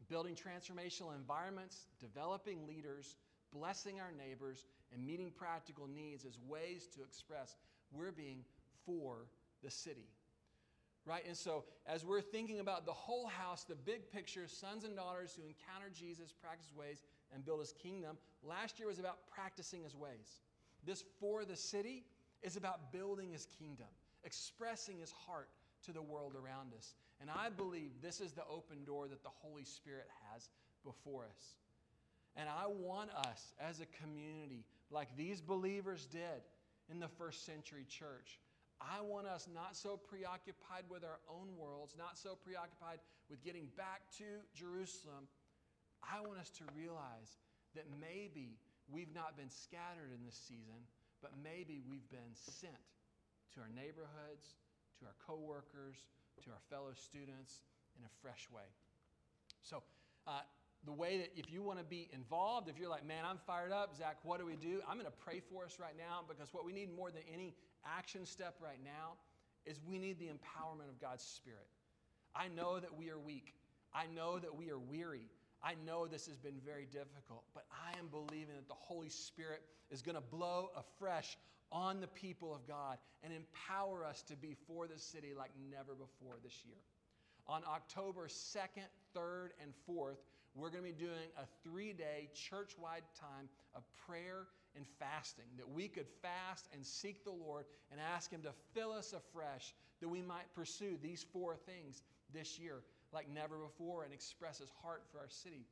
building 0.09 0.35
transformational 0.35 1.15
environments, 1.15 1.85
developing 1.99 2.67
leaders, 2.67 3.15
blessing 3.53 3.99
our 3.99 4.11
neighbors, 4.11 4.65
and 4.93 5.05
meeting 5.05 5.31
practical 5.35 5.87
needs 5.87 6.25
as 6.25 6.37
ways 6.47 6.87
to 6.95 7.03
express 7.03 7.55
we're 7.91 8.11
being 8.11 8.43
for 8.85 9.27
the 9.63 9.71
city. 9.71 10.07
Right? 11.05 11.23
And 11.27 11.37
so, 11.37 11.65
as 11.85 12.03
we're 12.03 12.21
thinking 12.21 12.59
about 12.59 12.85
the 12.85 12.93
whole 12.93 13.27
house, 13.27 13.63
the 13.63 13.75
big 13.75 14.09
picture, 14.09 14.47
sons 14.47 14.85
and 14.85 14.95
daughters 14.95 15.35
who 15.35 15.43
encounter 15.43 15.91
Jesus, 15.93 16.33
practice 16.33 16.71
ways, 16.75 17.01
and 17.33 17.45
build 17.45 17.59
his 17.59 17.73
kingdom, 17.73 18.17
last 18.43 18.79
year 18.79 18.87
was 18.87 18.97
about 18.97 19.19
practicing 19.29 19.83
his 19.83 19.95
ways. 19.95 20.41
This 20.83 21.03
for 21.19 21.45
the 21.45 21.55
city 21.55 22.05
is 22.41 22.57
about 22.57 22.91
building 22.91 23.31
his 23.31 23.47
kingdom, 23.59 23.87
expressing 24.23 24.97
his 24.99 25.11
heart 25.11 25.49
to 25.85 25.91
the 25.91 26.01
world 26.01 26.33
around 26.35 26.73
us. 26.75 26.95
And 27.21 27.29
I 27.29 27.49
believe 27.49 27.91
this 28.01 28.19
is 28.19 28.31
the 28.31 28.45
open 28.49 28.83
door 28.83 29.07
that 29.07 29.23
the 29.23 29.29
Holy 29.29 29.63
Spirit 29.63 30.07
has 30.31 30.49
before 30.83 31.25
us. 31.25 31.55
And 32.35 32.49
I 32.49 32.67
want 32.67 33.11
us 33.11 33.53
as 33.59 33.79
a 33.79 33.85
community, 34.03 34.65
like 34.91 35.07
these 35.15 35.39
believers 35.41 36.05
did 36.05 36.43
in 36.91 36.99
the 36.99 37.07
first 37.07 37.45
century 37.45 37.85
church, 37.87 38.39
I 38.81 38.99
want 39.01 39.25
us 39.25 39.47
not 39.53 39.75
so 39.75 39.95
preoccupied 39.95 40.83
with 40.89 41.03
our 41.03 41.23
own 41.31 41.55
worlds, 41.57 41.95
not 41.97 42.17
so 42.17 42.35
preoccupied 42.35 42.99
with 43.29 43.41
getting 43.41 43.67
back 43.77 44.03
to 44.19 44.43
Jerusalem. 44.53 45.31
I 46.03 46.19
want 46.19 46.39
us 46.39 46.51
to 46.59 46.63
realize 46.75 47.39
that 47.75 47.85
maybe 47.99 48.59
we've 48.91 49.13
not 49.15 49.37
been 49.37 49.49
scattered 49.49 50.11
in 50.11 50.19
this 50.25 50.35
season, 50.35 50.83
but 51.21 51.31
maybe 51.41 51.79
we've 51.87 52.09
been 52.11 52.35
sent 52.35 52.83
to 53.55 53.63
our 53.63 53.71
neighborhoods, 53.71 54.59
to 54.99 55.07
our 55.07 55.15
coworkers, 55.23 56.03
to 56.43 56.51
our 56.51 56.61
fellow 56.69 56.91
students 56.93 57.63
in 57.95 58.03
a 58.03 58.11
fresh 58.21 58.51
way. 58.51 58.67
So, 59.63 59.81
uh, 60.27 60.43
the 60.85 60.91
way 60.91 61.17
that 61.17 61.29
if 61.35 61.51
you 61.51 61.61
want 61.61 61.79
to 61.79 61.85
be 61.85 62.07
involved, 62.13 62.69
if 62.69 62.77
you're 62.77 62.89
like, 62.89 63.05
man, 63.05 63.23
I'm 63.27 63.39
fired 63.45 63.71
up, 63.71 63.95
Zach, 63.95 64.17
what 64.23 64.39
do 64.39 64.45
we 64.45 64.55
do? 64.55 64.81
I'm 64.87 64.97
going 64.97 65.05
to 65.05 65.17
pray 65.25 65.41
for 65.51 65.65
us 65.65 65.77
right 65.79 65.95
now 65.97 66.21
because 66.27 66.53
what 66.53 66.65
we 66.65 66.71
need 66.73 66.95
more 66.95 67.11
than 67.11 67.21
any 67.33 67.55
action 67.85 68.25
step 68.25 68.55
right 68.61 68.79
now 68.83 69.13
is 69.65 69.79
we 69.87 69.97
need 69.97 70.19
the 70.19 70.25
empowerment 70.25 70.89
of 70.89 70.99
God's 71.01 71.23
Spirit. 71.23 71.67
I 72.35 72.47
know 72.47 72.79
that 72.79 72.95
we 72.97 73.09
are 73.09 73.19
weak. 73.19 73.55
I 73.93 74.05
know 74.13 74.39
that 74.39 74.55
we 74.55 74.69
are 74.69 74.77
weary. 74.77 75.29
I 75.63 75.73
know 75.85 76.05
this 76.05 76.27
has 76.27 76.37
been 76.37 76.59
very 76.63 76.85
difficult, 76.85 77.43
but 77.53 77.65
I 77.71 77.97
am 77.97 78.07
believing 78.07 78.55
that 78.55 78.67
the 78.67 78.75
Holy 78.75 79.09
Spirit 79.09 79.63
is 79.89 80.01
going 80.01 80.15
to 80.15 80.21
blow 80.21 80.69
afresh 80.75 81.37
on 81.71 81.99
the 81.99 82.07
people 82.07 82.53
of 82.53 82.67
God 82.67 82.97
and 83.23 83.33
empower 83.33 84.05
us 84.05 84.21
to 84.23 84.35
be 84.35 84.55
for 84.67 84.87
the 84.87 84.99
city 84.99 85.33
like 85.35 85.51
never 85.71 85.95
before 85.95 86.35
this 86.43 86.61
year. 86.65 86.77
On 87.47 87.61
October 87.67 88.27
2nd, 88.27 88.87
3rd, 89.15 89.49
and 89.61 89.71
4th, 89.89 90.17
we're 90.55 90.69
going 90.69 90.83
to 90.83 90.89
be 90.89 91.05
doing 91.05 91.29
a 91.37 91.45
three 91.63 91.93
day 91.93 92.29
church 92.33 92.71
wide 92.81 93.03
time 93.19 93.49
of 93.75 93.83
prayer 94.07 94.47
and 94.75 94.85
fasting, 94.99 95.45
that 95.57 95.69
we 95.69 95.87
could 95.87 96.07
fast 96.21 96.67
and 96.73 96.85
seek 96.85 97.23
the 97.23 97.31
Lord 97.31 97.65
and 97.91 97.99
ask 97.99 98.31
Him 98.31 98.41
to 98.41 98.51
fill 98.73 98.91
us 98.91 99.13
afresh, 99.13 99.73
that 100.01 100.09
we 100.09 100.21
might 100.21 100.53
pursue 100.53 100.97
these 101.01 101.25
four 101.31 101.55
things 101.55 102.01
this 102.33 102.59
year 102.59 102.81
like 103.13 103.27
never 103.33 103.57
before 103.57 104.03
and 104.03 104.13
express 104.13 104.59
His 104.59 104.71
heart 104.81 105.03
for 105.11 105.19
our 105.19 105.29
city 105.29 105.65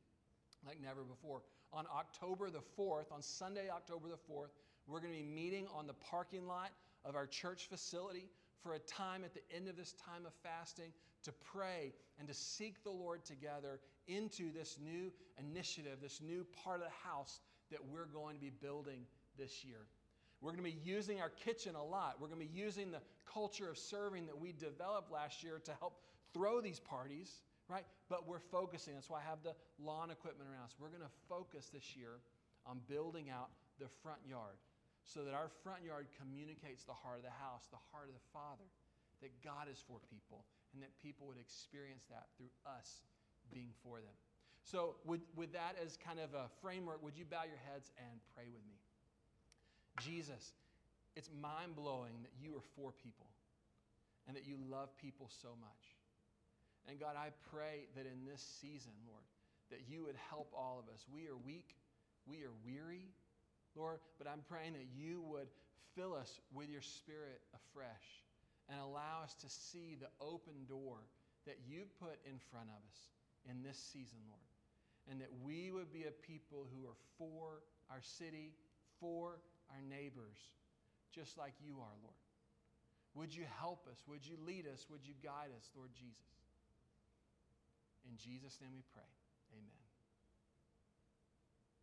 like 0.66 0.82
never 0.82 1.02
before. 1.04 1.42
On 1.74 1.86
October 1.94 2.50
the 2.50 2.62
4th, 2.78 3.12
on 3.12 3.22
Sunday, 3.22 3.70
October 3.70 4.08
the 4.08 4.34
4th, 4.34 4.52
we're 4.88 5.00
going 5.00 5.14
to 5.14 5.20
be 5.20 5.26
meeting 5.26 5.68
on 5.74 5.88
the 5.88 5.94
parking 5.94 6.48
lot 6.48 6.72
of 7.06 7.16
our 7.16 7.26
church 7.26 7.68
facility 7.70 8.30
for 8.62 8.76
a 8.76 8.80
time 8.80 9.24
at 9.24 9.34
the 9.34 9.42
end 9.54 9.68
of 9.68 9.76
this 9.76 9.94
time 9.94 10.26
of 10.26 10.34
fasting 10.44 10.92
to 11.24 11.32
pray 11.32 11.94
and 12.20 12.28
to 12.28 12.34
seek 12.34 12.84
the 12.84 12.92
Lord 12.92 13.26
together 13.26 13.80
into 14.08 14.52
this 14.52 14.78
new 14.84 15.12
initiative, 15.40 16.00
this 16.02 16.22
new 16.22 16.46
part 16.64 16.82
of 16.82 16.86
the 16.86 17.10
house 17.10 17.40
that 17.72 17.80
we're 17.84 18.06
going 18.06 18.36
to 18.36 18.42
be 18.42 18.52
building 18.62 19.06
this 19.38 19.64
year. 19.64 19.88
We're 20.42 20.52
going 20.52 20.64
to 20.64 20.72
be 20.72 20.82
using 20.84 21.22
our 21.22 21.30
kitchen 21.30 21.76
a 21.76 21.84
lot. 21.84 22.18
We're 22.20 22.28
going 22.28 22.42
to 22.42 22.46
be 22.46 22.60
using 22.60 22.92
the 22.92 23.02
culture 23.32 23.70
of 23.70 23.78
serving 23.78 24.26
that 24.28 24.38
we 24.38 24.52
developed 24.52 25.12
last 25.12 25.44
year 25.44 25.62
to 25.64 25.72
help 25.80 26.02
throw 26.34 26.60
these 26.60 26.80
parties, 26.80 27.32
right? 27.70 27.86
But 28.10 28.28
we're 28.28 28.44
focusing. 28.52 28.94
That's 28.94 29.10
why 29.10 29.20
I 29.20 29.30
have 29.30 29.40
the 29.44 29.56
lawn 29.80 30.12
equipment 30.12 30.50
around 30.52 30.66
us. 30.66 30.76
We're 30.80 30.92
going 30.92 31.08
to 31.08 31.16
focus 31.30 31.70
this 31.74 31.96
year 31.96 32.20
on 32.66 32.80
building 32.90 33.30
out 33.30 33.50
the 33.80 33.88
front 34.04 34.20
yard 34.28 34.60
so 35.06 35.24
that 35.24 35.34
our 35.34 35.48
front 35.64 35.84
yard 35.84 36.08
communicates 36.20 36.84
the 36.84 36.94
heart 36.94 37.18
of 37.18 37.24
the 37.24 37.38
house, 37.40 37.68
the 37.72 37.84
heart 37.92 38.08
of 38.08 38.16
the 38.16 38.28
Father, 38.32 38.68
that 39.22 39.32
God 39.44 39.72
is 39.72 39.80
for 39.88 40.00
people 40.12 40.44
and 40.74 40.82
that 40.82 40.92
people 41.02 41.28
would 41.28 41.38
experience 41.38 42.04
that 42.10 42.28
through 42.38 42.52
us 42.66 43.06
being 43.54 43.70
for 43.84 43.98
them. 43.98 44.18
So, 44.64 44.96
with, 45.06 45.22
with 45.36 45.52
that 45.54 45.76
as 45.84 45.98
kind 45.98 46.20
of 46.20 46.34
a 46.34 46.48
framework, 46.62 47.04
would 47.04 47.18
you 47.18 47.26
bow 47.26 47.44
your 47.44 47.60
heads 47.72 47.92
and 47.98 48.20
pray 48.34 48.48
with 48.48 48.64
me? 48.66 48.80
Jesus, 50.02 50.54
it's 51.16 51.30
mind 51.30 51.76
blowing 51.76 52.24
that 52.24 52.34
you 52.42 52.56
are 52.56 52.66
for 52.76 52.92
people 52.92 53.28
and 54.28 54.36
that 54.36 54.48
you 54.48 54.56
love 54.72 54.96
people 54.98 55.30
so 55.30 55.50
much. 55.60 55.84
And 56.88 57.00
God, 57.00 57.16
I 57.16 57.30
pray 57.52 57.88
that 57.96 58.06
in 58.08 58.26
this 58.26 58.42
season, 58.42 58.92
Lord, 59.08 59.24
that 59.70 59.82
you 59.88 60.04
would 60.04 60.16
help 60.30 60.52
all 60.56 60.80
of 60.80 60.92
us. 60.94 61.06
We 61.12 61.28
are 61.28 61.38
weak, 61.46 61.76
we 62.26 62.44
are 62.44 62.56
weary, 62.66 63.12
Lord, 63.76 64.00
but 64.18 64.28
I'm 64.28 64.42
praying 64.48 64.74
that 64.74 64.88
you 64.96 65.22
would 65.28 65.48
fill 65.96 66.14
us 66.16 66.40
with 66.54 66.70
your 66.70 66.82
spirit 66.82 67.42
afresh 67.54 68.23
and 68.70 68.80
allow 68.80 69.24
us 69.24 69.36
to 69.42 69.50
see 69.50 69.96
the 70.00 70.12
open 70.24 70.66
door 70.68 70.98
that 71.46 71.60
you 71.68 71.84
put 72.00 72.20
in 72.24 72.40
front 72.52 72.70
of 72.72 72.80
us 72.88 73.00
in 73.50 73.64
this 73.64 73.78
season, 73.78 74.20
Lord. 74.28 74.50
And 75.12 75.20
that 75.20 75.32
we 75.44 75.72
would 75.72 75.92
be 75.92 76.08
a 76.08 76.16
people 76.24 76.68
who 76.72 76.88
are 76.88 77.00
for 77.20 77.60
our 77.92 78.02
city, 78.02 78.56
for 79.00 79.40
our 79.70 79.84
neighbors, 79.84 80.40
just 81.12 81.38
like 81.38 81.54
you 81.60 81.76
are, 81.84 81.98
Lord. 82.02 82.24
Would 83.16 83.36
you 83.36 83.44
help 83.60 83.86
us? 83.92 84.00
Would 84.08 84.26
you 84.26 84.38
lead 84.48 84.66
us? 84.66 84.88
Would 84.90 85.06
you 85.06 85.14
guide 85.22 85.52
us, 85.56 85.70
Lord 85.76 85.92
Jesus? 85.94 86.34
In 88.10 88.18
Jesus' 88.18 88.58
name 88.62 88.72
we 88.74 88.84
pray. 88.94 89.12
Amen. 89.54 89.83